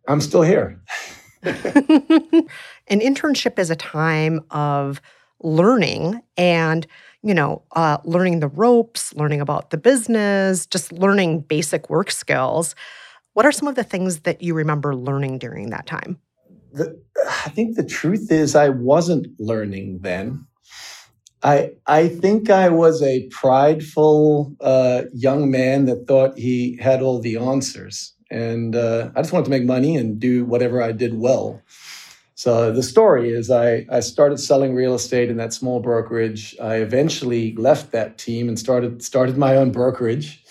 I'm 0.07 0.21
still 0.21 0.41
here. 0.41 0.79
An 1.43 2.99
internship 3.01 3.59
is 3.59 3.69
a 3.69 3.75
time 3.75 4.41
of 4.51 5.01
learning 5.41 6.21
and 6.37 6.87
you 7.23 7.33
know 7.33 7.61
uh, 7.73 7.97
learning 8.03 8.39
the 8.39 8.47
ropes 8.47 9.13
learning 9.15 9.41
about 9.41 9.69
the 9.69 9.77
business 9.77 10.65
just 10.65 10.91
learning 10.91 11.41
basic 11.41 11.89
work 11.89 12.11
skills 12.11 12.75
what 13.33 13.45
are 13.45 13.51
some 13.51 13.67
of 13.67 13.75
the 13.75 13.83
things 13.83 14.21
that 14.21 14.41
you 14.41 14.53
remember 14.53 14.95
learning 14.95 15.37
during 15.37 15.69
that 15.69 15.85
time 15.85 16.19
the, 16.73 17.01
I 17.45 17.49
think 17.49 17.75
the 17.75 17.83
truth 17.83 18.31
is 18.31 18.55
I 18.55 18.69
wasn't 18.69 19.27
learning 19.39 19.99
then. 20.01 20.45
I 21.43 21.71
I 21.85 22.07
think 22.07 22.49
I 22.49 22.69
was 22.69 23.01
a 23.01 23.27
prideful 23.29 24.55
uh, 24.59 25.03
young 25.13 25.51
man 25.51 25.85
that 25.85 26.07
thought 26.07 26.37
he 26.37 26.77
had 26.81 27.01
all 27.01 27.19
the 27.19 27.37
answers, 27.37 28.13
and 28.31 28.75
uh, 28.75 29.11
I 29.15 29.21
just 29.21 29.33
wanted 29.33 29.45
to 29.45 29.51
make 29.51 29.65
money 29.65 29.95
and 29.95 30.19
do 30.19 30.45
whatever 30.45 30.81
I 30.81 30.91
did 30.91 31.13
well. 31.13 31.61
So 32.37 32.71
the 32.71 32.83
story 32.83 33.31
is 33.31 33.49
I 33.49 33.87
I 33.89 33.99
started 33.99 34.39
selling 34.39 34.75
real 34.75 34.93
estate 34.93 35.31
in 35.31 35.37
that 35.37 35.53
small 35.53 35.79
brokerage. 35.79 36.55
I 36.61 36.75
eventually 36.75 37.55
left 37.55 37.91
that 37.93 38.19
team 38.19 38.47
and 38.47 38.59
started 38.59 39.03
started 39.03 39.37
my 39.37 39.55
own 39.57 39.71
brokerage. 39.71 40.43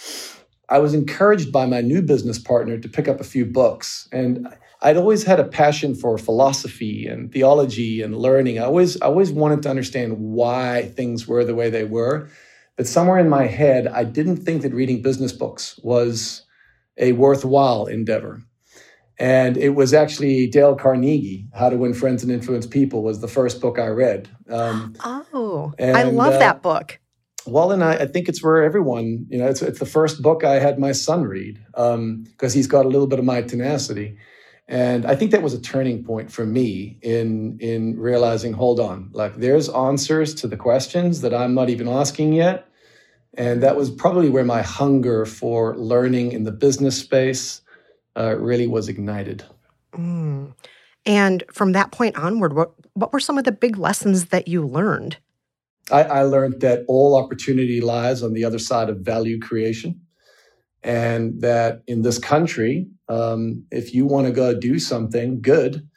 I 0.68 0.81
was 0.81 0.94
encouraged 0.94 1.53
by 1.53 1.64
my 1.66 1.81
new 1.83 2.03
business 2.03 2.40
partner 2.40 2.77
to 2.77 2.88
pick 2.88 3.07
up 3.09 3.20
a 3.20 3.25
few 3.25 3.46
books 3.46 4.09
and. 4.12 4.49
I'd 4.83 4.99
always 4.99 5.25
had 5.25 5.40
a 5.40 5.44
passion 5.44 5.94
for 5.94 6.18
philosophy 6.18 7.07
and 7.07 7.33
theology 7.33 8.03
and 8.03 8.14
learning. 8.14 8.59
I 8.59 8.64
always, 8.64 9.01
I 9.01 9.07
always 9.07 9.33
wanted 9.33 9.62
to 9.62 9.70
understand 9.70 10.18
why 10.18 10.92
things 10.94 11.27
were 11.27 11.44
the 11.46 11.55
way 11.55 11.70
they 11.70 11.85
were. 11.85 12.29
But 12.77 12.87
somewhere 12.87 13.18
in 13.18 13.29
my 13.31 13.46
head, 13.46 13.87
I 13.88 14.05
didn't 14.05 14.37
think 14.44 14.62
that 14.62 14.75
reading 14.75 15.01
business 15.01 15.33
books 15.33 15.81
was 15.83 16.42
a 16.99 17.12
worthwhile 17.12 17.87
endeavor. 17.87 18.42
And 19.18 19.57
it 19.57 19.70
was 19.70 19.94
actually 19.94 20.46
Dale 20.46 20.74
Carnegie, 20.74 21.48
How 21.55 21.70
to 21.70 21.76
Win 21.76 21.94
Friends 21.94 22.22
and 22.22 22.31
Influence 22.31 22.66
People, 22.66 23.02
was 23.02 23.20
the 23.20 23.29
first 23.29 23.61
book 23.61 23.79
I 23.79 23.87
read. 23.87 24.29
Um, 24.50 24.94
oh 25.02 25.72
i 25.81 26.02
love 26.02 26.35
uh, 26.35 26.38
that 26.38 26.62
book 26.62 27.00
well, 27.46 27.70
and 27.70 27.83
I, 27.83 27.94
I 27.94 28.07
think 28.07 28.29
it's 28.29 28.42
where 28.42 28.62
everyone, 28.62 29.26
you 29.29 29.38
know, 29.38 29.46
it's, 29.46 29.62
it's 29.62 29.79
the 29.79 29.87
first 29.87 30.20
book 30.20 30.44
I 30.44 30.59
had 30.59 30.79
my 30.79 30.92
son 30.92 31.22
read 31.24 31.64
because 31.72 32.52
he's 32.52 32.66
got 32.66 32.85
a 32.85 32.88
little 32.88 33.07
bit 33.07 33.18
of 33.18 33.24
my 33.24 33.42
tenacity. 33.42 34.18
And 34.68 35.07
I 35.07 35.14
think 35.14 35.31
that 35.31 35.42
was 35.42 35.55
a 35.55 35.61
turning 35.61 36.02
point 36.02 36.33
for 36.33 36.44
me 36.44 36.98
in 37.02 37.57
in 37.61 37.96
realizing, 38.00 38.52
hold 38.52 38.81
on, 38.81 39.11
like 39.12 39.37
there's 39.37 39.68
answers 39.68 40.35
to 40.37 40.48
the 40.48 40.57
questions 40.57 41.20
that 41.20 41.33
I'm 41.33 41.55
not 41.55 41.70
even 41.70 41.87
asking 41.87 42.33
yet. 42.33 42.66
And 43.35 43.62
that 43.62 43.76
was 43.76 43.90
probably 43.90 44.29
where 44.29 44.44
my 44.44 44.62
hunger 44.62 45.24
for 45.24 45.76
learning 45.76 46.33
in 46.33 46.42
the 46.42 46.50
business 46.50 46.98
space 46.98 47.61
uh, 48.16 48.37
really 48.38 48.66
was 48.66 48.88
ignited. 48.88 49.44
Mm. 49.92 50.55
And 51.05 51.44
from 51.52 51.72
that 51.72 51.92
point 51.92 52.16
onward, 52.16 52.55
what, 52.55 52.72
what 52.94 53.12
were 53.12 53.20
some 53.20 53.38
of 53.38 53.44
the 53.44 53.52
big 53.52 53.76
lessons 53.79 54.26
that 54.26 54.48
you 54.48 54.66
learned? 54.66 55.18
I, 55.90 56.02
I 56.02 56.22
learned 56.22 56.61
that 56.62 56.85
all 56.88 57.16
opportunity 57.16 57.81
lies 57.81 58.22
on 58.22 58.33
the 58.33 58.44
other 58.44 58.59
side 58.59 58.88
of 58.88 58.98
value 58.98 59.38
creation. 59.38 60.00
And 60.83 61.40
that 61.40 61.83
in 61.87 62.02
this 62.02 62.18
country, 62.18 62.88
um, 63.09 63.64
if 63.70 63.94
you 63.94 64.07
want 64.07 64.26
to 64.26 64.33
go 64.33 64.59
do 64.59 64.79
something 64.79 65.40
good, 65.40 65.88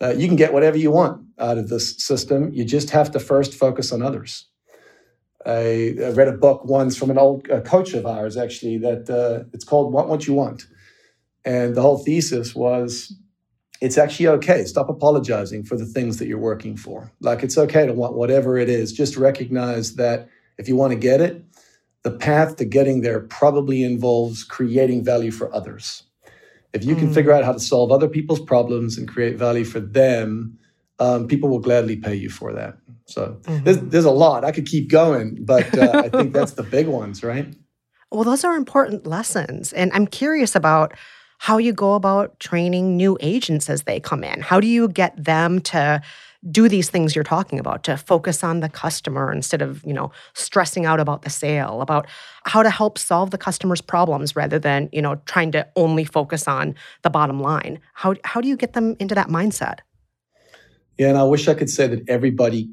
uh, 0.00 0.10
you 0.10 0.28
can 0.28 0.36
get 0.36 0.52
whatever 0.52 0.76
you 0.76 0.90
want 0.90 1.24
out 1.38 1.58
of 1.58 1.68
this 1.68 1.96
system. 1.96 2.52
You 2.52 2.64
just 2.64 2.90
have 2.90 3.10
to 3.12 3.20
first 3.20 3.54
focus 3.54 3.92
on 3.92 4.02
others. 4.02 4.48
I, 5.44 5.96
I 6.04 6.10
read 6.10 6.28
a 6.28 6.32
book 6.32 6.64
once 6.64 6.96
from 6.96 7.10
an 7.10 7.18
old 7.18 7.48
coach 7.64 7.94
of 7.94 8.06
ours, 8.06 8.36
actually, 8.36 8.78
that 8.78 9.08
uh, 9.08 9.48
it's 9.52 9.64
called 9.64 9.92
Want 9.92 10.08
What 10.08 10.26
You 10.26 10.34
Want. 10.34 10.66
And 11.44 11.74
the 11.74 11.82
whole 11.82 11.98
thesis 11.98 12.54
was 12.54 13.14
it's 13.80 13.96
actually 13.96 14.26
okay. 14.26 14.64
Stop 14.64 14.88
apologizing 14.88 15.64
for 15.64 15.76
the 15.76 15.86
things 15.86 16.18
that 16.18 16.26
you're 16.26 16.38
working 16.38 16.76
for. 16.76 17.12
Like 17.20 17.42
it's 17.42 17.56
okay 17.56 17.86
to 17.86 17.92
want 17.92 18.14
whatever 18.14 18.58
it 18.58 18.68
is. 18.68 18.92
Just 18.92 19.16
recognize 19.16 19.94
that 19.94 20.28
if 20.58 20.68
you 20.68 20.76
want 20.76 20.92
to 20.92 20.98
get 20.98 21.20
it, 21.20 21.44
the 22.02 22.10
path 22.10 22.56
to 22.56 22.64
getting 22.64 23.02
there 23.02 23.20
probably 23.20 23.82
involves 23.82 24.44
creating 24.44 25.04
value 25.04 25.30
for 25.30 25.54
others. 25.54 26.04
If 26.72 26.84
you 26.84 26.96
can 26.96 27.08
mm. 27.08 27.14
figure 27.14 27.32
out 27.32 27.44
how 27.44 27.52
to 27.52 27.60
solve 27.60 27.90
other 27.90 28.08
people's 28.08 28.40
problems 28.40 28.98
and 28.98 29.08
create 29.08 29.36
value 29.36 29.64
for 29.64 29.80
them, 29.80 30.58
um, 30.98 31.26
people 31.26 31.48
will 31.48 31.60
gladly 31.60 31.96
pay 31.96 32.14
you 32.14 32.30
for 32.30 32.52
that. 32.52 32.76
So 33.06 33.38
mm-hmm. 33.42 33.64
there's, 33.64 33.78
there's 33.78 34.04
a 34.04 34.10
lot. 34.10 34.44
I 34.44 34.52
could 34.52 34.66
keep 34.66 34.90
going, 34.90 35.38
but 35.40 35.76
uh, 35.78 35.92
I 35.94 36.08
think 36.08 36.32
that's 36.32 36.52
the 36.52 36.62
big 36.62 36.86
ones, 36.86 37.22
right? 37.22 37.54
Well, 38.10 38.24
those 38.24 38.44
are 38.44 38.54
important 38.54 39.06
lessons. 39.06 39.72
And 39.72 39.92
I'm 39.92 40.06
curious 40.06 40.54
about 40.54 40.94
how 41.38 41.56
you 41.58 41.72
go 41.72 41.94
about 41.94 42.38
training 42.40 42.96
new 42.96 43.16
agents 43.20 43.70
as 43.70 43.84
they 43.84 43.98
come 44.00 44.22
in. 44.22 44.40
How 44.40 44.60
do 44.60 44.66
you 44.66 44.88
get 44.88 45.12
them 45.22 45.60
to 45.60 46.02
do 46.50 46.68
these 46.68 46.88
things 46.88 47.16
you're 47.16 47.24
talking 47.24 47.58
about 47.58 47.82
to 47.84 47.96
focus 47.96 48.44
on 48.44 48.60
the 48.60 48.68
customer 48.68 49.32
instead 49.32 49.60
of 49.60 49.82
you 49.84 49.92
know 49.92 50.12
stressing 50.34 50.86
out 50.86 51.00
about 51.00 51.22
the 51.22 51.30
sale 51.30 51.80
about 51.80 52.06
how 52.44 52.62
to 52.62 52.70
help 52.70 52.96
solve 52.96 53.32
the 53.32 53.38
customer's 53.38 53.80
problems 53.80 54.36
rather 54.36 54.58
than 54.58 54.88
you 54.92 55.02
know 55.02 55.16
trying 55.24 55.50
to 55.50 55.66
only 55.74 56.04
focus 56.04 56.46
on 56.46 56.74
the 57.02 57.10
bottom 57.10 57.40
line? 57.40 57.80
How, 57.94 58.14
how 58.24 58.40
do 58.40 58.48
you 58.48 58.56
get 58.56 58.74
them 58.74 58.96
into 59.00 59.14
that 59.14 59.28
mindset? 59.28 59.78
Yeah 60.96 61.08
and 61.08 61.18
i 61.18 61.22
wish 61.22 61.46
i 61.46 61.54
could 61.54 61.70
say 61.70 61.86
that 61.86 62.08
everybody 62.08 62.70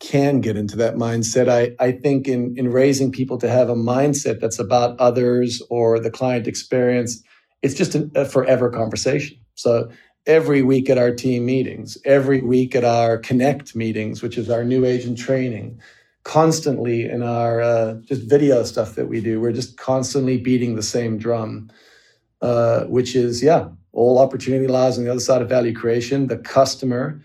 can 0.00 0.40
get 0.40 0.56
into 0.56 0.76
that 0.76 0.94
mindset. 0.94 1.48
I, 1.48 1.76
I 1.78 1.92
think 1.92 2.26
in, 2.26 2.54
in 2.56 2.72
raising 2.72 3.12
people 3.12 3.36
to 3.38 3.48
have 3.48 3.68
a 3.68 3.74
mindset 3.74 4.40
that's 4.40 4.58
about 4.58 4.98
others 4.98 5.62
or 5.68 6.00
the 6.00 6.10
client 6.10 6.48
experience 6.48 7.22
it's 7.62 7.74
just 7.74 7.94
a, 7.94 8.10
a 8.14 8.24
forever 8.24 8.70
conversation. 8.70 9.38
So 9.54 9.90
every 10.26 10.62
week 10.62 10.90
at 10.90 10.98
our 10.98 11.12
team 11.14 11.46
meetings, 11.46 11.98
every 12.04 12.40
week 12.40 12.74
at 12.74 12.84
our 12.84 13.18
connect 13.18 13.74
meetings, 13.74 14.22
which 14.22 14.38
is 14.38 14.50
our 14.50 14.64
new 14.64 14.84
agent 14.84 15.18
training, 15.18 15.80
constantly 16.24 17.04
in 17.04 17.22
our 17.22 17.60
uh, 17.60 17.94
just 18.04 18.22
video 18.22 18.62
stuff 18.62 18.94
that 18.94 19.06
we 19.06 19.20
do, 19.20 19.40
we're 19.40 19.52
just 19.52 19.76
constantly 19.76 20.38
beating 20.38 20.76
the 20.76 20.82
same 20.82 21.18
drum, 21.18 21.70
uh, 22.42 22.84
which 22.84 23.14
is 23.14 23.42
yeah, 23.42 23.68
all 23.92 24.18
opportunity 24.18 24.66
lies 24.66 24.98
on 24.98 25.04
the 25.04 25.10
other 25.10 25.20
side 25.20 25.42
of 25.42 25.48
value 25.48 25.74
creation. 25.74 26.26
The 26.26 26.38
customer 26.38 27.20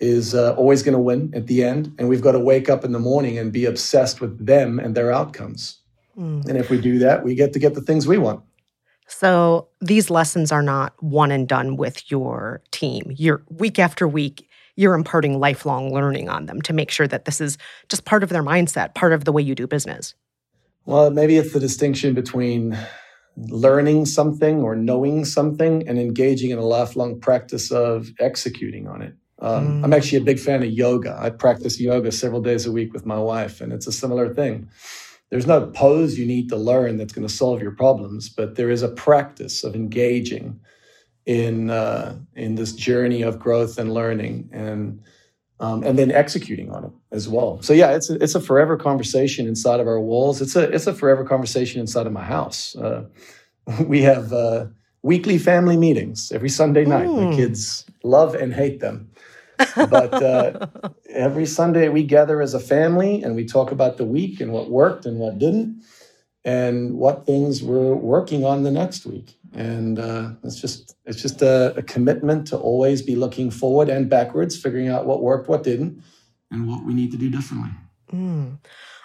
is 0.00 0.34
uh, 0.34 0.54
always 0.54 0.82
going 0.82 0.94
to 0.94 1.00
win 1.00 1.32
at 1.34 1.46
the 1.46 1.64
end, 1.64 1.94
and 1.98 2.08
we've 2.08 2.22
got 2.22 2.32
to 2.32 2.40
wake 2.40 2.68
up 2.68 2.84
in 2.84 2.92
the 2.92 2.98
morning 2.98 3.38
and 3.38 3.52
be 3.52 3.64
obsessed 3.64 4.20
with 4.20 4.46
them 4.46 4.78
and 4.78 4.94
their 4.94 5.12
outcomes. 5.12 5.80
Mm. 6.16 6.46
And 6.48 6.56
if 6.56 6.70
we 6.70 6.80
do 6.80 6.98
that, 7.00 7.24
we 7.24 7.34
get 7.34 7.52
to 7.52 7.58
get 7.58 7.74
the 7.74 7.80
things 7.80 8.06
we 8.06 8.18
want. 8.18 8.42
So 9.08 9.68
these 9.80 10.10
lessons 10.10 10.52
are 10.52 10.62
not 10.62 10.92
one 11.02 11.30
and 11.30 11.48
done 11.48 11.76
with 11.76 12.10
your 12.10 12.60
team. 12.70 13.10
You're 13.16 13.42
week 13.48 13.78
after 13.78 14.06
week, 14.06 14.48
you're 14.76 14.94
imparting 14.94 15.40
lifelong 15.40 15.92
learning 15.92 16.28
on 16.28 16.46
them 16.46 16.60
to 16.62 16.72
make 16.72 16.90
sure 16.90 17.08
that 17.08 17.24
this 17.24 17.40
is 17.40 17.58
just 17.88 18.04
part 18.04 18.22
of 18.22 18.28
their 18.28 18.42
mindset, 18.42 18.94
part 18.94 19.12
of 19.12 19.24
the 19.24 19.32
way 19.32 19.42
you 19.42 19.54
do 19.54 19.66
business. 19.66 20.14
Well, 20.84 21.10
maybe 21.10 21.36
it's 21.36 21.52
the 21.52 21.60
distinction 21.60 22.14
between 22.14 22.78
learning 23.36 24.06
something 24.06 24.60
or 24.60 24.76
knowing 24.76 25.24
something 25.24 25.88
and 25.88 25.98
engaging 25.98 26.50
in 26.50 26.58
a 26.58 26.64
lifelong 26.64 27.18
practice 27.18 27.70
of 27.70 28.10
executing 28.20 28.86
on 28.86 29.02
it. 29.02 29.14
Um, 29.40 29.80
mm. 29.80 29.84
I'm 29.84 29.92
actually 29.92 30.18
a 30.18 30.24
big 30.24 30.38
fan 30.38 30.62
of 30.62 30.70
yoga. 30.70 31.16
I 31.18 31.30
practice 31.30 31.80
yoga 31.80 32.12
several 32.12 32.42
days 32.42 32.66
a 32.66 32.72
week 32.72 32.92
with 32.92 33.06
my 33.06 33.18
wife, 33.18 33.60
and 33.60 33.72
it's 33.72 33.86
a 33.86 33.92
similar 33.92 34.34
thing 34.34 34.68
there's 35.30 35.46
no 35.46 35.66
pose 35.66 36.18
you 36.18 36.26
need 36.26 36.48
to 36.48 36.56
learn 36.56 36.96
that's 36.96 37.12
going 37.12 37.26
to 37.26 37.32
solve 37.32 37.60
your 37.60 37.72
problems, 37.72 38.28
but 38.28 38.54
there 38.54 38.70
is 38.70 38.82
a 38.82 38.88
practice 38.88 39.62
of 39.62 39.74
engaging 39.74 40.58
in 41.26 41.68
uh, 41.68 42.16
in 42.34 42.54
this 42.54 42.72
journey 42.72 43.20
of 43.22 43.38
growth 43.38 43.78
and 43.78 43.92
learning, 43.92 44.48
and 44.52 45.02
um, 45.60 45.82
and 45.82 45.98
then 45.98 46.10
executing 46.10 46.70
on 46.70 46.84
it 46.84 46.92
as 47.12 47.28
well. 47.28 47.60
So 47.60 47.74
yeah, 47.74 47.90
it's 47.90 48.08
a, 48.08 48.14
it's 48.22 48.34
a 48.34 48.40
forever 48.40 48.76
conversation 48.78 49.46
inside 49.46 49.80
of 49.80 49.86
our 49.86 50.00
walls. 50.00 50.40
It's 50.40 50.56
a 50.56 50.62
it's 50.70 50.86
a 50.86 50.94
forever 50.94 51.24
conversation 51.24 51.80
inside 51.80 52.06
of 52.06 52.12
my 52.12 52.24
house. 52.24 52.74
Uh, 52.76 53.04
we 53.86 54.00
have 54.02 54.32
uh, 54.32 54.66
weekly 55.02 55.36
family 55.36 55.76
meetings 55.76 56.32
every 56.32 56.48
Sunday 56.48 56.86
night. 56.86 57.08
Mm. 57.08 57.30
My 57.30 57.36
kids 57.36 57.84
love 58.02 58.34
and 58.34 58.54
hate 58.54 58.80
them 58.80 59.10
but 59.76 60.14
uh, 60.14 60.66
every 61.08 61.46
Sunday 61.46 61.88
we 61.88 62.02
gather 62.02 62.40
as 62.40 62.54
a 62.54 62.60
family 62.60 63.22
and 63.22 63.34
we 63.34 63.44
talk 63.44 63.72
about 63.72 63.96
the 63.96 64.04
week 64.04 64.40
and 64.40 64.52
what 64.52 64.70
worked 64.70 65.06
and 65.06 65.18
what 65.18 65.38
didn't, 65.38 65.82
and 66.44 66.94
what 66.94 67.26
things 67.26 67.62
we're 67.62 67.94
working 67.94 68.44
on 68.44 68.62
the 68.62 68.70
next 68.70 69.04
week. 69.04 69.36
And 69.52 69.98
uh, 69.98 70.30
it's 70.44 70.60
just 70.60 70.96
it's 71.06 71.20
just 71.20 71.42
a, 71.42 71.74
a, 71.76 71.82
commitment 71.82 72.46
to 72.48 72.58
always 72.58 73.00
be 73.00 73.16
looking 73.16 73.50
forward 73.50 73.88
and 73.88 74.08
backwards, 74.08 74.60
figuring 74.60 74.88
out 74.88 75.06
what 75.06 75.22
worked, 75.22 75.48
what 75.48 75.62
didn't, 75.62 76.02
and 76.50 76.68
what 76.68 76.84
we 76.84 76.92
need 76.92 77.10
to 77.12 77.16
do 77.16 77.30
differently. 77.30 77.70
Mm. 78.12 78.58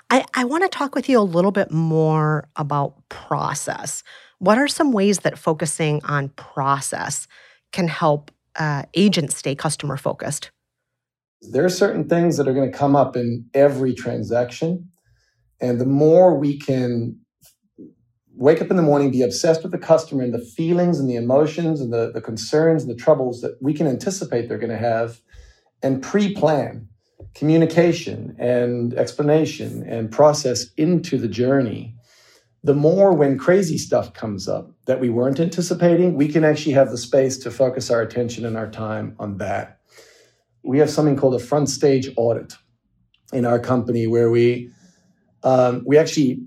I, 0.10 0.26
I 0.34 0.44
want 0.44 0.64
to 0.64 0.70
talk 0.70 0.96
with 0.96 1.10
you 1.10 1.20
a 1.20 1.22
little 1.22 1.52
bit 1.52 1.72
more 1.72 2.48
about 2.56 3.08
process. 3.10 4.04
What 4.40 4.58
are 4.58 4.68
some 4.68 4.92
ways 4.92 5.20
that 5.20 5.40
focusing 5.40 6.04
on 6.04 6.30
process 6.30 7.28
can 7.72 7.88
help 7.88 8.30
uh, 8.58 8.84
agents 8.94 9.38
stay 9.38 9.56
customer 9.56 9.98
focused? 9.98 10.52
There 11.42 11.66
are 11.66 11.70
certain 11.70 12.08
things 12.08 12.38
that 12.38 12.48
are 12.48 12.54
going 12.54 12.72
to 12.72 12.78
come 12.78 12.96
up 12.96 13.16
in 13.16 13.46
every 13.54 13.94
transaction. 13.94 14.90
And 15.60 15.80
the 15.80 15.86
more 15.86 16.38
we 16.38 16.58
can 16.58 17.20
wake 18.36 18.62
up 18.62 18.70
in 18.70 18.78
the 18.78 18.84
morning, 18.84 19.12
be 19.12 19.22
obsessed 19.22 19.64
with 19.64 19.72
the 19.72 19.78
customer 19.78 20.24
and 20.24 20.34
the 20.34 20.40
feelings 20.40 21.00
and 21.00 21.10
the 21.10 21.16
emotions 21.16 21.80
and 21.82 21.94
the, 21.94 22.12
the 22.12 22.22
concerns 22.22 22.84
and 22.84 22.92
the 22.92 23.02
troubles 23.02 23.42
that 23.42 23.58
we 23.62 23.74
can 23.74 23.88
anticipate 23.88 24.48
they're 24.48 24.58
going 24.58 24.70
to 24.70 24.78
have, 24.78 25.22
and 25.82 26.02
pre 26.02 26.34
plan 26.34 26.88
communication 27.36 28.36
and 28.38 28.94
explanation 28.94 29.84
and 29.88 30.12
process 30.12 30.68
into 30.78 31.18
the 31.18 31.28
journey 31.28 31.96
the 32.64 32.74
more 32.74 33.14
when 33.14 33.38
crazy 33.38 33.78
stuff 33.78 34.14
comes 34.14 34.48
up 34.48 34.72
that 34.86 35.00
we 35.00 35.10
weren't 35.10 35.40
anticipating, 35.40 36.16
we 36.16 36.30
can 36.30 36.46
actually 36.46 36.72
have 36.74 36.92
the 36.92 36.98
space 36.98 37.38
to 37.40 37.52
focus 37.52 37.92
our 37.92 38.02
attention 38.02 38.46
and 38.46 38.56
our 38.56 38.70
time 38.70 39.16
on 39.20 39.38
that. 39.38 39.80
We 40.64 40.80
have 40.80 40.90
something 40.90 41.18
called 41.18 41.36
a 41.36 41.40
front 41.40 41.70
stage 41.70 42.10
audit 42.16 42.54
in 43.34 43.46
our 43.46 43.60
company 43.60 44.08
where 44.08 44.30
we 44.30 44.70
um, 45.44 45.84
we 45.86 45.98
actually 45.98 46.42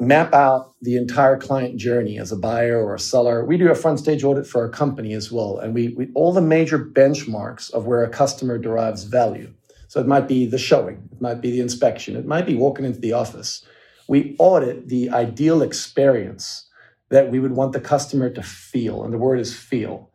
map 0.00 0.32
out 0.32 0.74
the 0.80 0.96
entire 0.96 1.36
client 1.36 1.76
journey 1.76 2.18
as 2.18 2.32
a 2.32 2.36
buyer 2.36 2.82
or 2.82 2.94
a 2.94 2.98
seller. 2.98 3.44
We 3.44 3.58
do 3.58 3.70
a 3.70 3.74
front 3.74 3.98
stage 3.98 4.24
audit 4.24 4.46
for 4.46 4.62
our 4.62 4.70
company 4.70 5.12
as 5.12 5.30
well, 5.30 5.58
and 5.58 5.74
we, 5.74 5.88
we 5.88 6.08
all 6.14 6.32
the 6.32 6.40
major 6.40 6.78
benchmarks 6.78 7.70
of 7.72 7.84
where 7.84 8.02
a 8.02 8.08
customer 8.08 8.56
derives 8.56 9.04
value. 9.04 9.52
So 9.88 10.00
it 10.00 10.06
might 10.06 10.26
be 10.26 10.46
the 10.46 10.56
showing, 10.56 11.10
it 11.12 11.20
might 11.20 11.42
be 11.42 11.50
the 11.50 11.60
inspection, 11.60 12.16
it 12.16 12.24
might 12.24 12.46
be 12.46 12.54
walking 12.54 12.86
into 12.86 13.00
the 13.00 13.12
office 13.12 13.66
we 14.08 14.36
audit 14.38 14.88
the 14.88 15.10
ideal 15.10 15.62
experience 15.62 16.68
that 17.10 17.30
we 17.30 17.38
would 17.38 17.52
want 17.52 17.72
the 17.72 17.80
customer 17.80 18.30
to 18.30 18.42
feel. 18.42 19.04
And 19.04 19.12
the 19.12 19.18
word 19.18 19.38
is 19.38 19.56
feel. 19.56 20.10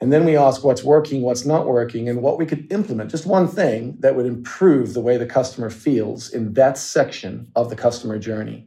And 0.00 0.12
then 0.12 0.24
we 0.24 0.36
ask 0.36 0.64
what's 0.64 0.82
working, 0.82 1.22
what's 1.22 1.46
not 1.46 1.64
working, 1.64 2.08
and 2.08 2.22
what 2.22 2.36
we 2.36 2.44
could 2.44 2.70
implement. 2.72 3.12
Just 3.12 3.24
one 3.24 3.46
thing 3.46 3.96
that 4.00 4.16
would 4.16 4.26
improve 4.26 4.94
the 4.94 5.00
way 5.00 5.16
the 5.16 5.26
customer 5.26 5.70
feels 5.70 6.28
in 6.28 6.54
that 6.54 6.76
section 6.76 7.46
of 7.54 7.70
the 7.70 7.76
customer 7.76 8.18
journey. 8.18 8.66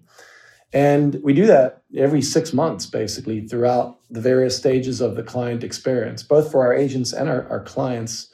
And 0.71 1.19
we 1.21 1.33
do 1.33 1.45
that 1.47 1.81
every 1.97 2.21
six 2.21 2.53
months, 2.53 2.85
basically, 2.85 3.45
throughout 3.45 3.99
the 4.09 4.21
various 4.21 4.55
stages 4.55 5.01
of 5.01 5.15
the 5.15 5.23
client 5.23 5.61
experience, 5.61 6.23
both 6.23 6.49
for 6.49 6.65
our 6.65 6.73
agents 6.73 7.11
and 7.11 7.27
our, 7.27 7.45
our 7.49 7.63
clients. 7.63 8.31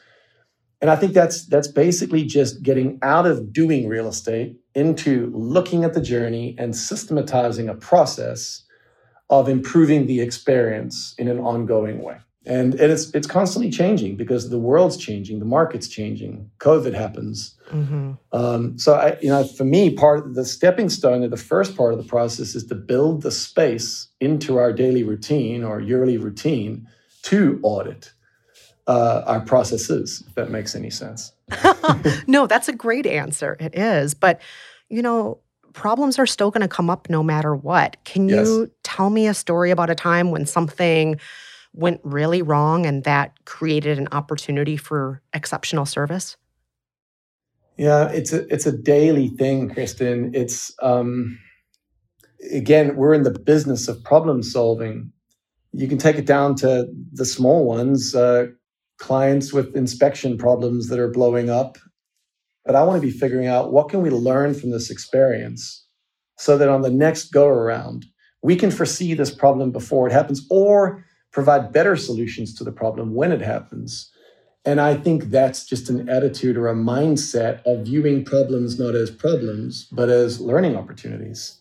And 0.80 0.92
I 0.92 0.96
think 0.96 1.14
that's 1.14 1.48
that's 1.48 1.68
basically 1.68 2.24
just 2.24 2.62
getting 2.62 3.00
out 3.02 3.26
of 3.26 3.52
doing 3.52 3.88
real 3.88 4.08
estate 4.08 4.61
into 4.76 5.32
looking 5.34 5.84
at 5.84 5.94
the 5.94 6.02
journey 6.02 6.56
and 6.58 6.76
systematizing 6.76 7.70
a 7.70 7.74
process 7.74 8.64
of 9.30 9.48
improving 9.48 10.08
the 10.08 10.22
experience 10.22 11.16
in 11.18 11.28
an 11.28 11.40
ongoing 11.40 12.02
way. 12.02 12.18
And, 12.46 12.74
and 12.74 12.92
it's 12.92 13.12
it's 13.12 13.28
constantly 13.28 13.70
changing 13.70 14.16
because 14.16 14.50
the 14.50 14.58
world's 14.58 14.98
changing, 14.98 15.38
the 15.38 15.46
market's 15.46 15.88
changing, 15.88 16.50
COVID 16.58 16.96
happens. 16.96 17.56
Mm-hmm. 17.70 18.14
Um, 18.32 18.80
so 18.80 18.96
I, 18.96 19.18
you 19.22 19.30
know, 19.30 19.44
for 19.44 19.64
me, 19.64 19.92
part 19.92 20.26
of 20.26 20.34
the 20.34 20.44
stepping 20.44 20.90
stone 20.90 21.22
of 21.24 21.30
the 21.30 21.38
first 21.38 21.78
part 21.78 21.94
of 21.94 22.00
the 22.00 22.10
process 22.10 22.56
is 22.56 22.66
to 22.66 22.76
build 22.76 23.22
the 23.22 23.30
space 23.30 24.08
into 24.20 24.58
our 24.58 24.74
daily 24.74 25.04
routine 25.04 25.64
or 25.64 25.80
yearly 25.80 26.18
routine 26.18 26.88
to 27.24 27.60
audit 27.62 28.12
uh, 28.88 29.24
our 29.26 29.42
process 29.42 29.90
is, 29.90 30.24
if 30.28 30.36
that 30.36 30.50
makes 30.50 30.76
any 30.76 30.90
sense. 30.90 31.34
no, 32.28 32.48
that's 32.48 32.68
a 32.68 32.74
great 32.74 33.06
answer. 33.06 33.58
It 33.60 33.76
is. 33.78 34.14
But, 34.14 34.42
you 34.90 35.02
know, 35.02 35.40
problems 35.74 36.20
are 36.20 36.26
still 36.26 36.52
going 36.52 36.62
to 36.62 36.68
come 36.68 36.90
up 36.90 37.10
no 37.10 37.24
matter 37.24 37.56
what. 37.56 37.98
Can 38.04 38.30
Yes. 38.30 38.48
you 38.48 38.72
tell 38.84 39.10
me 39.10 39.28
a 39.28 39.34
story 39.34 39.72
about 39.72 39.90
a 39.90 39.96
time 39.96 40.32
when 40.32 40.46
something 40.46 41.20
went 41.74 42.02
really 42.04 42.42
wrong 42.42 42.86
and 42.86 43.04
that 43.06 43.34
created 43.46 43.98
an 43.98 44.08
opportunity 44.12 44.78
for 44.78 45.22
exceptional 45.34 45.86
service? 45.86 46.36
Yeah, 47.78 48.10
it's 48.10 48.34
a 48.34 48.46
it's 48.54 48.66
a 48.66 48.78
daily 48.78 49.30
thing, 49.30 49.70
Kristen. 49.70 50.36
It's 50.36 50.74
um, 50.82 51.40
again, 52.52 52.96
we're 52.96 53.14
in 53.14 53.24
the 53.24 53.32
business 53.32 53.88
of 53.88 54.04
problem 54.04 54.44
solving. 54.44 55.12
You 55.74 55.88
can 55.88 55.98
take 55.98 56.18
it 56.18 56.26
down 56.26 56.56
to 56.58 56.88
the 57.14 57.26
small 57.26 57.66
ones, 57.66 58.14
uh, 58.14 58.48
clients 59.02 59.52
with 59.52 59.76
inspection 59.76 60.38
problems 60.38 60.88
that 60.88 61.00
are 61.00 61.12
blowing 61.12 61.50
up. 61.50 61.78
But 62.66 62.76
I 62.76 62.84
want 62.84 63.02
to 63.02 63.08
be 63.08 63.12
figuring 63.12 63.48
out 63.48 63.74
what 63.74 63.90
can 63.90 64.02
we 64.02 64.12
learn 64.12 64.54
from 64.54 64.70
this 64.70 64.92
experience, 64.92 65.86
so 66.38 66.58
that 66.58 66.70
on 66.70 66.84
the 66.84 66.92
next 66.92 67.34
go 67.34 67.48
around 67.48 68.06
we 68.44 68.56
can 68.56 68.72
foresee 68.72 69.14
this 69.14 69.34
problem 69.34 69.72
before 69.72 70.08
it 70.08 70.14
happens, 70.14 70.46
or 70.50 71.06
provide 71.32 71.72
better 71.72 71.96
solutions 71.96 72.56
to 72.56 72.64
the 72.64 72.72
problem 72.72 73.14
when 73.14 73.32
it 73.32 73.42
happens. 73.42 74.12
And 74.66 74.82
I 74.82 74.96
think 74.96 75.26
that's 75.26 75.66
just 75.66 75.90
an 75.90 76.10
attitude 76.10 76.58
or 76.58 76.68
a 76.68 76.76
mindset 76.76 77.62
of 77.66 77.86
viewing 77.86 78.26
problems 78.26 78.80
not 78.80 78.96
as 78.96 79.12
problems, 79.12 79.88
but 79.92 80.10
as 80.10 80.42
learning 80.42 80.76
opportunities. 80.76 81.61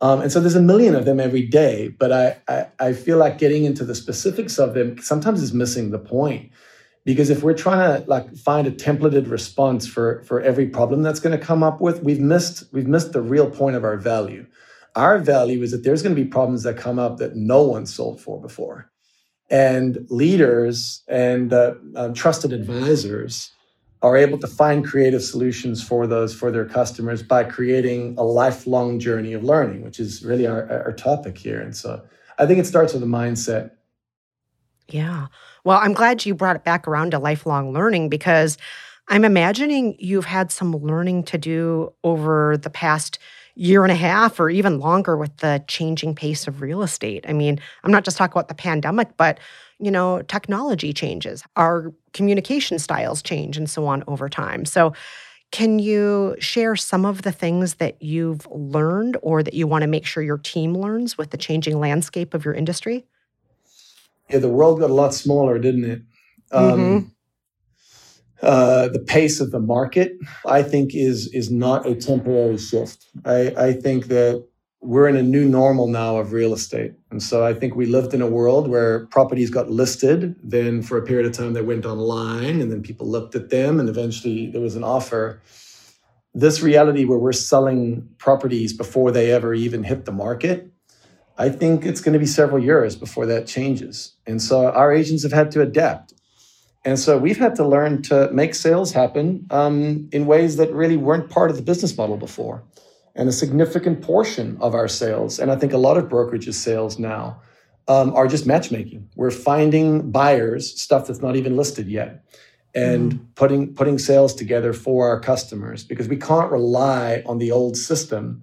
Um, 0.00 0.20
and 0.20 0.30
so 0.30 0.40
there's 0.40 0.54
a 0.54 0.62
million 0.62 0.94
of 0.94 1.04
them 1.04 1.18
every 1.18 1.42
day, 1.42 1.88
but 1.88 2.12
I, 2.12 2.36
I, 2.46 2.66
I 2.78 2.92
feel 2.92 3.18
like 3.18 3.38
getting 3.38 3.64
into 3.64 3.84
the 3.84 3.94
specifics 3.94 4.58
of 4.58 4.74
them 4.74 4.98
sometimes 4.98 5.42
is 5.42 5.52
missing 5.52 5.90
the 5.90 5.98
point. 5.98 6.50
Because 7.04 7.30
if 7.30 7.42
we're 7.42 7.54
trying 7.54 8.02
to 8.02 8.08
like 8.08 8.36
find 8.36 8.66
a 8.66 8.70
templated 8.70 9.30
response 9.30 9.86
for, 9.86 10.22
for 10.24 10.40
every 10.40 10.66
problem 10.66 11.02
that's 11.02 11.20
going 11.20 11.36
to 11.36 11.44
come 11.44 11.62
up 11.62 11.80
with, 11.80 12.02
we've 12.02 12.20
missed 12.20 12.64
we've 12.72 12.86
missed 12.86 13.12
the 13.12 13.22
real 13.22 13.50
point 13.50 13.76
of 13.76 13.84
our 13.84 13.96
value. 13.96 14.46
Our 14.94 15.18
value 15.18 15.62
is 15.62 15.70
that 15.70 15.84
there's 15.84 16.02
going 16.02 16.14
to 16.14 16.22
be 16.22 16.28
problems 16.28 16.64
that 16.64 16.76
come 16.76 16.98
up 16.98 17.16
that 17.18 17.34
no 17.34 17.62
one 17.62 17.86
solved 17.86 18.20
for 18.20 18.40
before 18.40 18.90
and 19.50 20.06
leaders 20.10 21.02
and 21.08 21.52
uh, 21.52 21.74
um, 21.96 22.14
trusted 22.14 22.52
advisors 22.52 23.50
are 24.00 24.16
able 24.16 24.38
to 24.38 24.46
find 24.46 24.84
creative 24.84 25.22
solutions 25.22 25.82
for 25.82 26.06
those 26.06 26.34
for 26.34 26.50
their 26.50 26.64
customers 26.64 27.22
by 27.22 27.42
creating 27.44 28.14
a 28.18 28.22
lifelong 28.22 28.98
journey 28.98 29.32
of 29.32 29.42
learning 29.44 29.82
which 29.82 29.98
is 29.98 30.24
really 30.24 30.46
our, 30.46 30.70
our 30.70 30.92
topic 30.92 31.36
here 31.36 31.60
and 31.60 31.76
so 31.76 32.02
i 32.38 32.46
think 32.46 32.58
it 32.58 32.66
starts 32.66 32.92
with 32.92 33.02
a 33.02 33.06
mindset 33.06 33.70
Yeah. 34.88 35.26
Well, 35.64 35.78
I'm 35.78 35.92
glad 35.92 36.24
you 36.24 36.34
brought 36.34 36.56
it 36.56 36.64
back 36.64 36.88
around 36.88 37.10
to 37.10 37.18
lifelong 37.18 37.72
learning 37.72 38.08
because 38.08 38.56
I'm 39.08 39.24
imagining 39.24 39.96
you've 39.98 40.24
had 40.24 40.50
some 40.50 40.72
learning 40.72 41.24
to 41.24 41.38
do 41.38 41.92
over 42.04 42.56
the 42.56 42.70
past 42.70 43.18
year 43.54 43.82
and 43.82 43.92
a 43.92 43.96
half 43.96 44.38
or 44.38 44.48
even 44.50 44.78
longer 44.78 45.16
with 45.16 45.36
the 45.38 45.62
changing 45.66 46.14
pace 46.14 46.46
of 46.46 46.62
real 46.62 46.82
estate. 46.82 47.24
I 47.28 47.32
mean, 47.32 47.58
I'm 47.82 47.90
not 47.90 48.04
just 48.04 48.16
talking 48.16 48.32
about 48.32 48.48
the 48.48 48.54
pandemic, 48.54 49.16
but 49.16 49.38
you 49.78 49.90
know, 49.90 50.22
technology 50.22 50.92
changes, 50.92 51.44
our 51.56 51.92
communication 52.12 52.78
styles 52.78 53.22
change 53.22 53.56
and 53.56 53.68
so 53.68 53.86
on 53.86 54.04
over 54.06 54.28
time. 54.28 54.64
So, 54.64 54.92
can 55.50 55.78
you 55.78 56.36
share 56.38 56.76
some 56.76 57.06
of 57.06 57.22
the 57.22 57.32
things 57.32 57.76
that 57.76 58.02
you've 58.02 58.46
learned 58.50 59.16
or 59.22 59.42
that 59.42 59.54
you 59.54 59.66
want 59.66 59.80
to 59.80 59.88
make 59.88 60.04
sure 60.04 60.22
your 60.22 60.36
team 60.36 60.74
learns 60.74 61.16
with 61.16 61.30
the 61.30 61.38
changing 61.38 61.80
landscape 61.80 62.34
of 62.34 62.44
your 62.44 62.52
industry? 62.52 63.06
yeah 64.28 64.38
the 64.38 64.48
world 64.48 64.80
got 64.80 64.90
a 64.90 64.94
lot 64.94 65.14
smaller 65.14 65.58
didn't 65.58 65.84
it 65.84 66.02
um, 66.50 67.12
uh, 68.40 68.88
the 68.88 69.00
pace 69.00 69.40
of 69.40 69.50
the 69.50 69.60
market 69.60 70.12
i 70.46 70.62
think 70.62 70.94
is 70.94 71.28
is 71.34 71.50
not 71.50 71.86
a 71.86 71.94
temporary 71.94 72.58
shift 72.58 73.06
i 73.24 73.52
i 73.56 73.72
think 73.72 74.06
that 74.06 74.44
we're 74.80 75.08
in 75.08 75.16
a 75.16 75.22
new 75.22 75.44
normal 75.44 75.88
now 75.88 76.16
of 76.18 76.32
real 76.32 76.52
estate. 76.52 76.92
And 77.10 77.22
so 77.22 77.44
I 77.44 77.52
think 77.52 77.74
we 77.74 77.86
lived 77.86 78.14
in 78.14 78.22
a 78.22 78.28
world 78.28 78.68
where 78.68 79.06
properties 79.06 79.50
got 79.50 79.70
listed, 79.70 80.36
then 80.42 80.82
for 80.82 80.96
a 80.96 81.02
period 81.02 81.26
of 81.26 81.32
time 81.32 81.52
they 81.52 81.62
went 81.62 81.84
online, 81.84 82.60
and 82.60 82.70
then 82.70 82.82
people 82.82 83.06
looked 83.06 83.34
at 83.34 83.50
them, 83.50 83.80
and 83.80 83.88
eventually 83.88 84.50
there 84.50 84.60
was 84.60 84.76
an 84.76 84.84
offer. 84.84 85.42
This 86.32 86.60
reality 86.62 87.04
where 87.04 87.18
we're 87.18 87.32
selling 87.32 88.08
properties 88.18 88.72
before 88.72 89.10
they 89.10 89.32
ever 89.32 89.52
even 89.52 89.82
hit 89.82 90.04
the 90.04 90.12
market, 90.12 90.70
I 91.36 91.48
think 91.48 91.84
it's 91.84 92.00
going 92.00 92.12
to 92.12 92.18
be 92.18 92.26
several 92.26 92.62
years 92.62 92.94
before 92.94 93.26
that 93.26 93.46
changes. 93.46 94.14
And 94.26 94.40
so 94.40 94.70
our 94.70 94.92
agents 94.92 95.22
have 95.24 95.32
had 95.32 95.50
to 95.52 95.60
adapt. 95.60 96.14
And 96.84 96.98
so 96.98 97.18
we've 97.18 97.38
had 97.38 97.56
to 97.56 97.66
learn 97.66 98.02
to 98.02 98.30
make 98.32 98.54
sales 98.54 98.92
happen 98.92 99.46
um, 99.50 100.08
in 100.12 100.26
ways 100.26 100.56
that 100.56 100.72
really 100.72 100.96
weren't 100.96 101.30
part 101.30 101.50
of 101.50 101.56
the 101.56 101.62
business 101.62 101.96
model 101.96 102.16
before 102.16 102.62
and 103.18 103.28
a 103.28 103.32
significant 103.32 104.00
portion 104.00 104.56
of 104.60 104.74
our 104.74 104.88
sales, 104.88 105.38
and 105.40 105.50
I 105.50 105.56
think 105.56 105.72
a 105.72 105.78
lot 105.78 105.98
of 105.98 106.04
brokerages 106.04 106.54
sales 106.54 106.98
now, 106.98 107.42
um, 107.88 108.14
are 108.14 108.28
just 108.28 108.46
matchmaking. 108.46 109.10
We're 109.16 109.32
finding 109.32 110.10
buyers 110.10 110.80
stuff 110.80 111.08
that's 111.08 111.20
not 111.20 111.34
even 111.36 111.56
listed 111.56 111.88
yet, 111.88 112.24
and 112.74 113.12
Mm. 113.12 113.20
putting 113.34 113.74
putting 113.74 113.98
sales 113.98 114.34
together 114.34 114.72
for 114.72 115.08
our 115.08 115.20
customers 115.20 115.84
because 115.84 116.08
we 116.08 116.16
can't 116.16 116.50
rely 116.52 117.22
on 117.26 117.38
the 117.38 117.50
old 117.50 117.76
system 117.76 118.42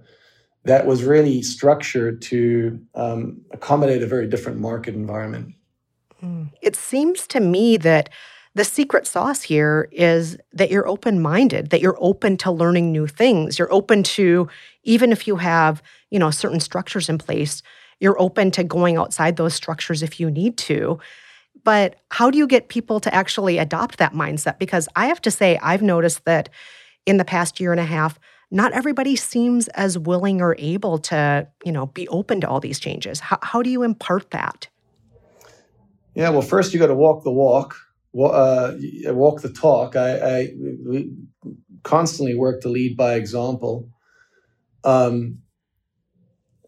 that 0.65 0.85
was 0.85 1.03
really 1.03 1.41
structured 1.41 2.21
to 2.23 2.79
um, 2.95 3.41
accommodate 3.51 4.01
a 4.03 4.07
very 4.07 4.27
different 4.27 4.59
market 4.59 4.95
environment. 4.95 5.53
Mm. 6.23 6.49
It 6.61 6.75
seems 6.75 7.27
to 7.27 7.39
me 7.39 7.77
that 7.77 8.09
the 8.55 8.63
secret 8.63 9.05
sauce 9.05 9.41
here 9.41 9.89
is 9.91 10.37
that 10.53 10.71
you're 10.71 10.87
open 10.87 11.21
minded, 11.21 11.69
that 11.71 11.81
you're 11.81 11.97
open 11.99 12.37
to 12.37 12.51
learning 12.51 12.91
new 12.91 13.05
things. 13.05 13.59
You're 13.59 13.71
open 13.71 14.01
to, 14.03 14.47
even 14.83 15.11
if 15.11 15.27
you 15.27 15.35
have, 15.35 15.83
you 16.09 16.17
know, 16.17 16.31
certain 16.31 16.61
structures 16.61 17.09
in 17.09 17.17
place, 17.17 17.61
you're 17.99 18.19
open 18.19 18.51
to 18.51 18.63
going 18.63 18.95
outside 18.95 19.35
those 19.35 19.53
structures 19.53 20.01
if 20.01 20.19
you 20.19 20.31
need 20.31 20.57
to. 20.57 20.99
But 21.65 21.97
how 22.11 22.31
do 22.31 22.37
you 22.37 22.47
get 22.47 22.69
people 22.69 23.01
to 23.01 23.13
actually 23.13 23.57
adopt 23.57 23.97
that 23.97 24.13
mindset? 24.13 24.57
Because 24.57 24.87
I 24.95 25.07
have 25.07 25.21
to 25.21 25.31
say, 25.31 25.59
I've 25.61 25.81
noticed 25.81 26.23
that 26.23 26.49
in 27.05 27.17
the 27.17 27.25
past 27.25 27.59
year 27.59 27.71
and 27.71 27.79
a 27.79 27.85
half, 27.85 28.19
not 28.51 28.71
everybody 28.71 29.17
seems 29.17 29.67
as 29.69 29.97
willing 29.97 30.41
or 30.41 30.55
able 30.59 30.97
to, 30.99 31.47
you 31.65 31.71
know, 31.73 31.87
be 31.87 32.07
open 32.07 32.39
to 32.41 32.47
all 32.47 32.61
these 32.61 32.79
changes. 32.79 33.19
How, 33.19 33.39
how 33.41 33.61
do 33.61 33.69
you 33.69 33.83
impart 33.83 34.31
that? 34.31 34.69
Yeah, 36.13 36.29
well, 36.29 36.41
first 36.41 36.73
you 36.73 36.79
got 36.79 36.87
to 36.87 36.95
walk 36.95 37.25
the 37.25 37.31
walk, 37.31 37.75
wa- 37.75 37.84
uh, 38.23 38.73
walk 39.13 39.41
the 39.41 39.49
talk. 39.49 39.95
I, 39.95 40.39
I 40.39 40.54
constantly 41.84 42.36
work 42.36 42.62
to 42.62 42.69
lead 42.69 42.95
by 42.97 43.15
example. 43.15 43.89
Um, 44.84 45.39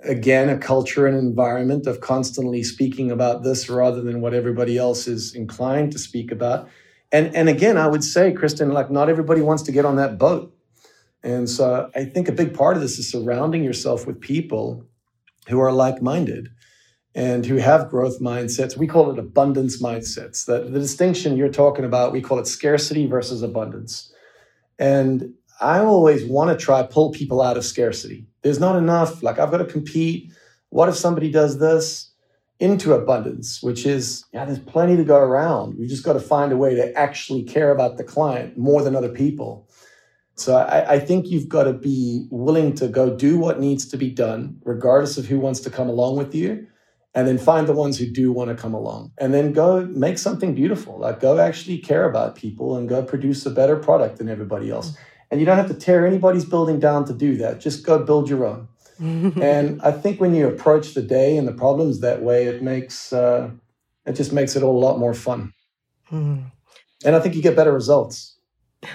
again, 0.02 0.50
a 0.50 0.58
culture 0.58 1.08
and 1.08 1.18
environment 1.18 1.88
of 1.88 2.02
constantly 2.02 2.64
speaking 2.64 3.12
about 3.12 3.44
this 3.44 3.70
rather 3.70 4.02
than 4.02 4.22
what 4.22 4.34
everybody 4.34 4.78
else 4.78 5.08
is 5.08 5.34
inclined 5.34 5.92
to 5.94 6.00
speak 6.00 6.32
about. 6.32 6.70
And 7.12 7.34
and 7.36 7.48
again, 7.48 7.78
I 7.78 7.88
would 7.88 8.04
say, 8.04 8.34
Kristen, 8.34 8.72
like 8.72 8.92
not 8.92 9.10
everybody 9.10 9.42
wants 9.42 9.64
to 9.64 9.72
get 9.72 9.86
on 9.86 9.96
that 9.96 10.18
boat. 10.18 10.54
And 11.24 11.50
so 11.50 11.90
I 11.96 12.06
think 12.06 12.28
a 12.28 12.32
big 12.32 12.54
part 12.54 12.76
of 12.76 12.82
this 12.82 13.00
is 13.00 13.10
surrounding 13.10 13.64
yourself 13.64 14.06
with 14.06 14.22
people 14.22 14.86
who 15.50 15.60
are 15.60 15.72
like-minded 15.72 16.50
and 17.18 17.48
who 17.48 17.56
have 17.56 17.90
growth 17.90 18.20
mindsets. 18.20 18.78
We 18.78 18.86
call 18.86 19.10
it 19.10 19.18
abundance 19.18 19.82
mindsets. 19.82 20.46
That 20.46 20.72
the 20.72 20.80
distinction 20.80 21.36
you're 21.36 21.50
talking 21.50 21.84
about, 21.84 22.12
we 22.12 22.22
call 22.22 22.38
it 22.38 22.46
scarcity 22.46 23.08
versus 23.08 23.42
abundance. 23.42 24.14
And 24.78 25.34
I 25.60 25.80
always 25.80 26.24
want 26.26 26.52
to 26.58 26.64
try 26.64 26.84
pull 26.84 27.12
people 27.12 27.42
out 27.42 27.58
of 27.58 27.66
scarcity. 27.66 28.28
There's 28.44 28.60
not 28.60 28.76
enough. 28.76 29.24
Like 29.24 29.40
I've 29.40 29.50
got 29.50 29.58
to 29.58 29.66
compete. 29.66 30.32
What 30.70 30.90
if 30.90 30.96
somebody 30.96 31.32
does 31.32 31.58
this 31.58 32.12
into 32.60 32.94
abundance, 32.94 33.64
which 33.64 33.88
is 33.88 34.24
yeah, 34.32 34.46
there's 34.46 34.60
plenty 34.60 34.96
to 34.96 35.04
go 35.04 35.18
around. 35.18 35.76
We 35.80 35.88
just 35.88 36.04
got 36.04 36.14
to 36.14 36.20
find 36.20 36.52
a 36.52 36.58
way 36.58 36.76
to 36.76 36.94
actually 36.96 37.44
care 37.44 37.72
about 37.72 37.98
the 37.98 38.04
client 38.04 38.60
more 38.60 38.84
than 38.84 38.96
other 38.96 39.10
people. 39.10 39.68
So 40.36 40.56
I, 40.56 40.94
I 40.94 41.00
think 41.00 41.32
you've 41.32 41.50
got 41.50 41.64
to 41.64 41.74
be 41.74 42.28
willing 42.30 42.76
to 42.76 42.88
go 42.88 43.16
do 43.16 43.40
what 43.40 43.60
needs 43.60 43.88
to 43.88 43.98
be 43.98 44.12
done, 44.12 44.60
regardless 44.64 45.18
of 45.18 45.26
who 45.26 45.40
wants 45.40 45.62
to 45.62 45.72
come 45.72 45.90
along 45.90 46.18
with 46.18 46.36
you 46.36 46.68
and 47.18 47.28
then 47.28 47.40
find 47.40 47.68
the 47.68 47.74
ones 47.74 47.98
who 47.98 48.06
do 48.06 48.32
want 48.32 48.52
to 48.52 48.56
come 48.56 48.76
along. 48.76 49.12
And 49.18 49.34
then 49.34 49.52
go 49.52 49.88
make 49.88 50.20
something 50.20 50.54
beautiful 50.54 51.00
like 51.00 51.20
go 51.20 51.40
actually 51.40 51.80
care 51.80 52.08
about 52.08 52.36
people 52.36 52.78
and 52.78 52.88
go 52.88 53.02
produce 53.02 53.44
a 53.44 53.50
better 53.50 53.76
product 53.76 54.20
than 54.20 54.30
everybody 54.30 54.70
else. 54.70 54.96
And 55.32 55.40
you 55.40 55.46
don't 55.48 55.58
have 55.58 55.68
to 55.70 55.74
tear 55.74 56.06
anybody's 56.06 56.46
building 56.46 56.80
down 56.80 57.06
to 57.06 57.14
do 57.14 57.36
that 57.38 57.60
just 57.60 57.84
go 57.84 57.98
build 57.98 58.30
your 58.30 58.46
own. 58.46 58.68
And 59.42 59.82
i 59.82 59.92
think 59.92 60.22
when 60.22 60.34
you 60.36 60.48
approach 60.48 60.94
the 60.94 61.02
day 61.02 61.38
and 61.38 61.48
the 61.48 61.54
problems 61.54 62.02
that 62.02 62.22
way 62.22 62.46
it 62.46 62.62
makes 62.62 63.12
uh, 63.12 63.50
it 64.06 64.14
just 64.14 64.32
makes 64.32 64.56
it 64.56 64.62
all 64.64 64.78
a 64.78 64.84
lot 64.88 65.00
more 65.00 65.16
fun. 65.16 65.54
Hmm. 66.10 66.38
and 67.04 67.16
i 67.16 67.20
think 67.20 67.36
you 67.36 67.42
get 67.42 67.56
better 67.56 67.74
results. 67.74 68.38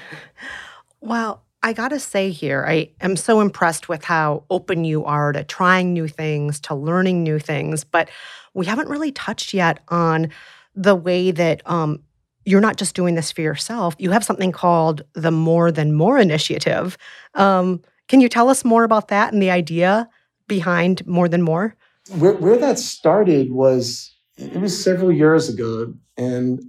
Well, 1.04 1.41
I 1.62 1.72
got 1.72 1.88
to 1.88 2.00
say 2.00 2.30
here, 2.30 2.64
I 2.66 2.90
am 3.00 3.16
so 3.16 3.40
impressed 3.40 3.88
with 3.88 4.04
how 4.04 4.44
open 4.50 4.84
you 4.84 5.04
are 5.04 5.32
to 5.32 5.44
trying 5.44 5.92
new 5.92 6.08
things, 6.08 6.58
to 6.60 6.74
learning 6.74 7.22
new 7.22 7.38
things, 7.38 7.84
but 7.84 8.10
we 8.54 8.66
haven't 8.66 8.88
really 8.88 9.12
touched 9.12 9.54
yet 9.54 9.80
on 9.88 10.28
the 10.74 10.96
way 10.96 11.30
that 11.30 11.62
um, 11.70 12.02
you're 12.44 12.60
not 12.60 12.76
just 12.76 12.96
doing 12.96 13.14
this 13.14 13.30
for 13.30 13.42
yourself. 13.42 13.94
You 13.98 14.10
have 14.10 14.24
something 14.24 14.50
called 14.50 15.02
the 15.12 15.30
More 15.30 15.70
Than 15.70 15.92
More 15.92 16.18
Initiative. 16.18 16.98
Um, 17.34 17.82
can 18.08 18.20
you 18.20 18.28
tell 18.28 18.48
us 18.48 18.64
more 18.64 18.84
about 18.84 19.08
that 19.08 19.32
and 19.32 19.40
the 19.40 19.50
idea 19.50 20.08
behind 20.48 21.06
More 21.06 21.28
Than 21.28 21.42
More? 21.42 21.76
Where, 22.18 22.34
where 22.34 22.58
that 22.58 22.78
started 22.78 23.52
was 23.52 24.12
it 24.36 24.60
was 24.60 24.82
several 24.82 25.12
years 25.12 25.48
ago. 25.48 25.94
And 26.16 26.62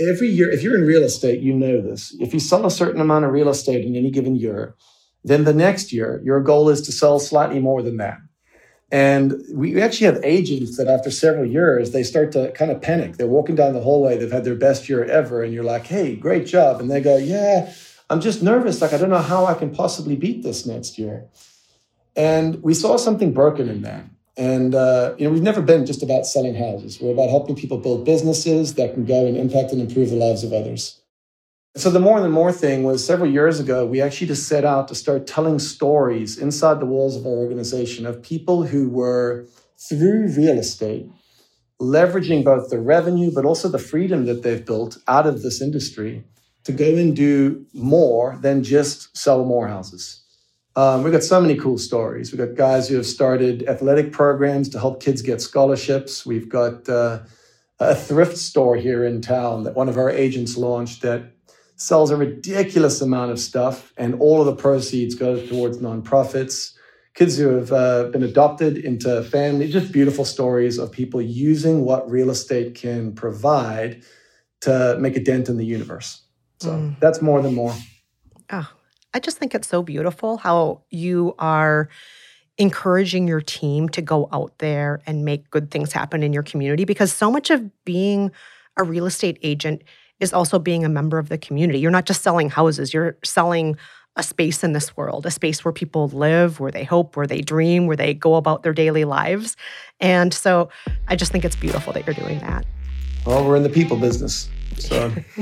every 0.00 0.28
year, 0.28 0.50
if 0.50 0.62
you're 0.62 0.76
in 0.76 0.84
real 0.84 1.02
estate, 1.02 1.40
you 1.40 1.52
know 1.52 1.80
this. 1.80 2.14
If 2.20 2.32
you 2.32 2.40
sell 2.40 2.66
a 2.66 2.70
certain 2.70 3.00
amount 3.00 3.24
of 3.24 3.32
real 3.32 3.48
estate 3.48 3.84
in 3.84 3.96
any 3.96 4.10
given 4.10 4.36
year, 4.36 4.74
then 5.24 5.44
the 5.44 5.54
next 5.54 5.92
year, 5.92 6.20
your 6.24 6.40
goal 6.40 6.68
is 6.68 6.80
to 6.82 6.92
sell 6.92 7.18
slightly 7.20 7.60
more 7.60 7.82
than 7.82 7.96
that. 7.98 8.18
And 8.90 9.42
we 9.54 9.80
actually 9.80 10.06
have 10.06 10.20
agents 10.22 10.76
that 10.76 10.86
after 10.86 11.10
several 11.10 11.46
years, 11.46 11.92
they 11.92 12.02
start 12.02 12.30
to 12.32 12.52
kind 12.52 12.70
of 12.70 12.82
panic. 12.82 13.16
They're 13.16 13.26
walking 13.26 13.54
down 13.54 13.72
the 13.72 13.80
hallway, 13.80 14.18
they've 14.18 14.30
had 14.30 14.44
their 14.44 14.54
best 14.54 14.88
year 14.88 15.04
ever, 15.04 15.42
and 15.42 15.54
you're 15.54 15.64
like, 15.64 15.86
hey, 15.86 16.14
great 16.14 16.46
job. 16.46 16.78
And 16.80 16.90
they 16.90 17.00
go, 17.00 17.16
yeah, 17.16 17.72
I'm 18.10 18.20
just 18.20 18.42
nervous. 18.42 18.82
Like, 18.82 18.92
I 18.92 18.98
don't 18.98 19.08
know 19.08 19.18
how 19.18 19.46
I 19.46 19.54
can 19.54 19.74
possibly 19.74 20.16
beat 20.16 20.42
this 20.42 20.66
next 20.66 20.98
year. 20.98 21.26
And 22.14 22.62
we 22.62 22.74
saw 22.74 22.98
something 22.98 23.32
broken 23.32 23.70
in 23.70 23.80
that. 23.82 24.04
And, 24.36 24.74
uh, 24.74 25.14
you 25.18 25.26
know, 25.26 25.32
we've 25.32 25.42
never 25.42 25.60
been 25.60 25.84
just 25.84 26.02
about 26.02 26.26
selling 26.26 26.54
houses. 26.54 26.98
We're 27.00 27.12
about 27.12 27.28
helping 27.28 27.54
people 27.54 27.78
build 27.78 28.04
businesses 28.04 28.74
that 28.74 28.94
can 28.94 29.04
go 29.04 29.26
and 29.26 29.36
impact 29.36 29.72
and 29.72 29.80
improve 29.80 30.10
the 30.10 30.16
lives 30.16 30.42
of 30.42 30.52
others. 30.52 31.00
So 31.74 31.90
the 31.90 32.00
more 32.00 32.22
and 32.22 32.32
more 32.32 32.52
thing 32.52 32.82
was 32.82 33.04
several 33.04 33.30
years 33.30 33.58
ago, 33.58 33.86
we 33.86 34.00
actually 34.00 34.26
just 34.26 34.46
set 34.46 34.64
out 34.64 34.88
to 34.88 34.94
start 34.94 35.26
telling 35.26 35.58
stories 35.58 36.38
inside 36.38 36.80
the 36.80 36.86
walls 36.86 37.16
of 37.16 37.24
our 37.24 37.32
organization 37.32 38.04
of 38.04 38.22
people 38.22 38.64
who 38.64 38.90
were 38.90 39.46
through 39.78 40.28
real 40.36 40.58
estate, 40.58 41.10
leveraging 41.80 42.44
both 42.44 42.68
the 42.68 42.78
revenue, 42.78 43.30
but 43.34 43.46
also 43.46 43.68
the 43.68 43.78
freedom 43.78 44.26
that 44.26 44.42
they've 44.42 44.64
built 44.64 44.98
out 45.08 45.26
of 45.26 45.42
this 45.42 45.62
industry 45.62 46.24
to 46.64 46.72
go 46.72 46.94
and 46.94 47.16
do 47.16 47.64
more 47.72 48.38
than 48.40 48.62
just 48.62 49.16
sell 49.16 49.44
more 49.44 49.66
houses. 49.66 50.21
Um, 50.74 51.02
we've 51.02 51.12
got 51.12 51.22
so 51.22 51.40
many 51.40 51.56
cool 51.56 51.78
stories. 51.78 52.32
We've 52.32 52.38
got 52.38 52.56
guys 52.56 52.88
who 52.88 52.96
have 52.96 53.06
started 53.06 53.68
athletic 53.68 54.12
programs 54.12 54.68
to 54.70 54.78
help 54.78 55.02
kids 55.02 55.20
get 55.20 55.42
scholarships. 55.42 56.24
We've 56.24 56.48
got 56.48 56.88
uh, 56.88 57.20
a 57.78 57.94
thrift 57.94 58.38
store 58.38 58.76
here 58.76 59.04
in 59.04 59.20
town 59.20 59.64
that 59.64 59.74
one 59.74 59.88
of 59.88 59.98
our 59.98 60.10
agents 60.10 60.56
launched 60.56 61.02
that 61.02 61.24
sells 61.76 62.10
a 62.10 62.16
ridiculous 62.16 63.00
amount 63.00 63.32
of 63.32 63.38
stuff, 63.38 63.92
and 63.96 64.14
all 64.20 64.40
of 64.40 64.46
the 64.46 64.54
proceeds 64.54 65.14
goes 65.14 65.48
towards 65.48 65.78
nonprofits. 65.78 66.74
Kids 67.14 67.36
who 67.36 67.48
have 67.48 67.72
uh, 67.72 68.04
been 68.04 68.22
adopted 68.22 68.78
into 68.78 69.22
family, 69.24 69.70
just 69.70 69.92
beautiful 69.92 70.24
stories 70.24 70.78
of 70.78 70.90
people 70.90 71.20
using 71.20 71.84
what 71.84 72.10
real 72.10 72.30
estate 72.30 72.74
can 72.74 73.12
provide 73.14 74.02
to 74.60 74.96
make 74.98 75.16
a 75.16 75.20
dent 75.20 75.48
in 75.48 75.58
the 75.58 75.66
universe. 75.66 76.22
So 76.60 76.70
mm. 76.70 77.00
that's 77.00 77.20
more 77.20 77.42
than 77.42 77.54
more. 77.54 77.74
Oh, 78.50 78.70
I 79.14 79.20
just 79.20 79.38
think 79.38 79.54
it's 79.54 79.68
so 79.68 79.82
beautiful 79.82 80.38
how 80.38 80.82
you 80.90 81.34
are 81.38 81.88
encouraging 82.58 83.28
your 83.28 83.40
team 83.40 83.88
to 83.90 84.02
go 84.02 84.28
out 84.32 84.56
there 84.58 85.00
and 85.06 85.24
make 85.24 85.50
good 85.50 85.70
things 85.70 85.92
happen 85.92 86.22
in 86.22 86.32
your 86.32 86.42
community 86.42 86.84
because 86.84 87.12
so 87.12 87.30
much 87.30 87.50
of 87.50 87.70
being 87.84 88.30
a 88.76 88.84
real 88.84 89.06
estate 89.06 89.38
agent 89.42 89.82
is 90.20 90.32
also 90.32 90.58
being 90.58 90.84
a 90.84 90.88
member 90.88 91.18
of 91.18 91.28
the 91.28 91.38
community. 91.38 91.78
You're 91.78 91.90
not 91.90 92.06
just 92.06 92.22
selling 92.22 92.48
houses, 92.50 92.94
you're 92.94 93.16
selling 93.24 93.76
a 94.16 94.22
space 94.22 94.62
in 94.62 94.72
this 94.72 94.96
world, 94.96 95.24
a 95.24 95.30
space 95.30 95.64
where 95.64 95.72
people 95.72 96.08
live, 96.08 96.60
where 96.60 96.70
they 96.70 96.84
hope, 96.84 97.16
where 97.16 97.26
they 97.26 97.40
dream, 97.40 97.86
where 97.86 97.96
they 97.96 98.12
go 98.12 98.34
about 98.36 98.62
their 98.62 98.74
daily 98.74 99.04
lives. 99.04 99.56
And 100.00 100.32
so 100.34 100.68
I 101.08 101.16
just 101.16 101.32
think 101.32 101.44
it's 101.44 101.56
beautiful 101.56 101.92
that 101.94 102.06
you're 102.06 102.14
doing 102.14 102.38
that. 102.40 102.66
Well, 103.26 103.46
we're 103.46 103.56
in 103.56 103.62
the 103.62 103.70
people 103.70 103.96
business. 103.96 104.48
So 104.78 105.10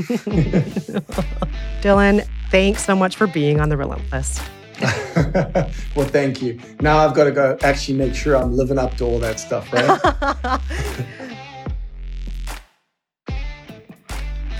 Dylan, 1.82 2.26
thanks 2.50 2.84
so 2.84 2.94
much 2.94 3.16
for 3.16 3.26
being 3.26 3.60
on 3.60 3.68
The 3.68 3.76
Relentless. 3.76 4.40
well, 5.94 6.06
thank 6.06 6.40
you. 6.40 6.58
Now 6.80 6.98
I've 6.98 7.14
got 7.14 7.24
to 7.24 7.32
go 7.32 7.56
actually 7.62 7.98
make 7.98 8.14
sure 8.14 8.36
I'm 8.36 8.56
living 8.56 8.78
up 8.78 8.96
to 8.96 9.04
all 9.04 9.18
that 9.18 9.38
stuff, 9.38 9.72
right? 9.72 11.00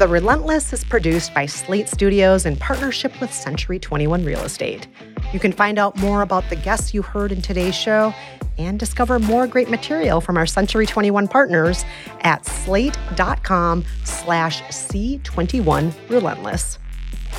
The 0.00 0.09
Relentless 0.09 0.72
is 0.72 0.83
produced 0.83 1.35
by 1.35 1.44
Slate 1.44 1.87
Studios 1.87 2.46
in 2.46 2.57
partnership 2.57 3.20
with 3.20 3.31
Century 3.35 3.79
21 3.79 4.24
Real 4.24 4.40
Estate. 4.40 4.88
You 5.35 5.38
can 5.38 5.53
find 5.53 5.79
out 5.79 5.94
more 5.98 6.22
about 6.22 6.48
the 6.48 6.57
guests 6.57 6.94
you 6.94 7.03
heard 7.03 7.33
in 7.33 7.42
today's 7.42 7.74
show 7.74 8.14
and 8.57 8.81
discover 8.81 9.18
more 9.18 9.46
great 9.46 9.68
material 9.68 10.22
from 10.22 10.38
our 10.38 10.46
Century 10.46 10.87
21 10.87 11.29
partners 11.29 11.85
at 12.22 12.46
slate.com 12.46 13.85
slash 14.05 14.62
C21 14.62 15.92
Relentless. 16.09 16.79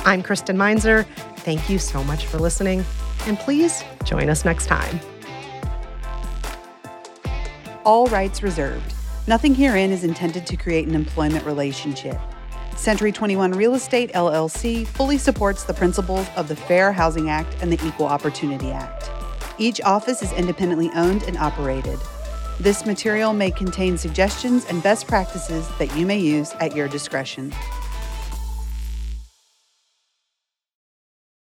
I'm 0.04 0.22
Kristen 0.22 0.56
Meinzer. 0.56 1.04
Thank 1.38 1.70
you 1.70 1.78
so 1.78 2.02
much 2.02 2.26
for 2.26 2.38
listening, 2.38 2.84
and 3.26 3.38
please 3.38 3.84
join 4.04 4.28
us 4.28 4.44
next 4.44 4.66
time. 4.66 4.98
All 7.84 8.06
rights 8.08 8.42
reserved. 8.42 8.94
Nothing 9.28 9.54
herein 9.54 9.92
is 9.92 10.02
intended 10.02 10.44
to 10.48 10.56
create 10.56 10.88
an 10.88 10.96
employment 10.96 11.46
relationship. 11.46 12.18
Century 12.76 13.12
21 13.12 13.52
Real 13.52 13.74
Estate 13.74 14.12
LLC 14.12 14.84
fully 14.88 15.18
supports 15.18 15.62
the 15.62 15.74
principles 15.74 16.26
of 16.34 16.48
the 16.48 16.56
Fair 16.56 16.90
Housing 16.90 17.30
Act 17.30 17.54
and 17.62 17.70
the 17.70 17.86
Equal 17.86 18.06
Opportunity 18.06 18.72
Act. 18.72 19.08
Each 19.58 19.80
office 19.82 20.20
is 20.20 20.32
independently 20.32 20.90
owned 20.96 21.22
and 21.24 21.36
operated. 21.38 21.98
This 22.58 22.84
material 22.84 23.32
may 23.32 23.52
contain 23.52 23.96
suggestions 23.96 24.64
and 24.64 24.82
best 24.82 25.06
practices 25.06 25.68
that 25.78 25.96
you 25.96 26.06
may 26.06 26.18
use 26.18 26.52
at 26.54 26.74
your 26.74 26.88
discretion. 26.88 27.52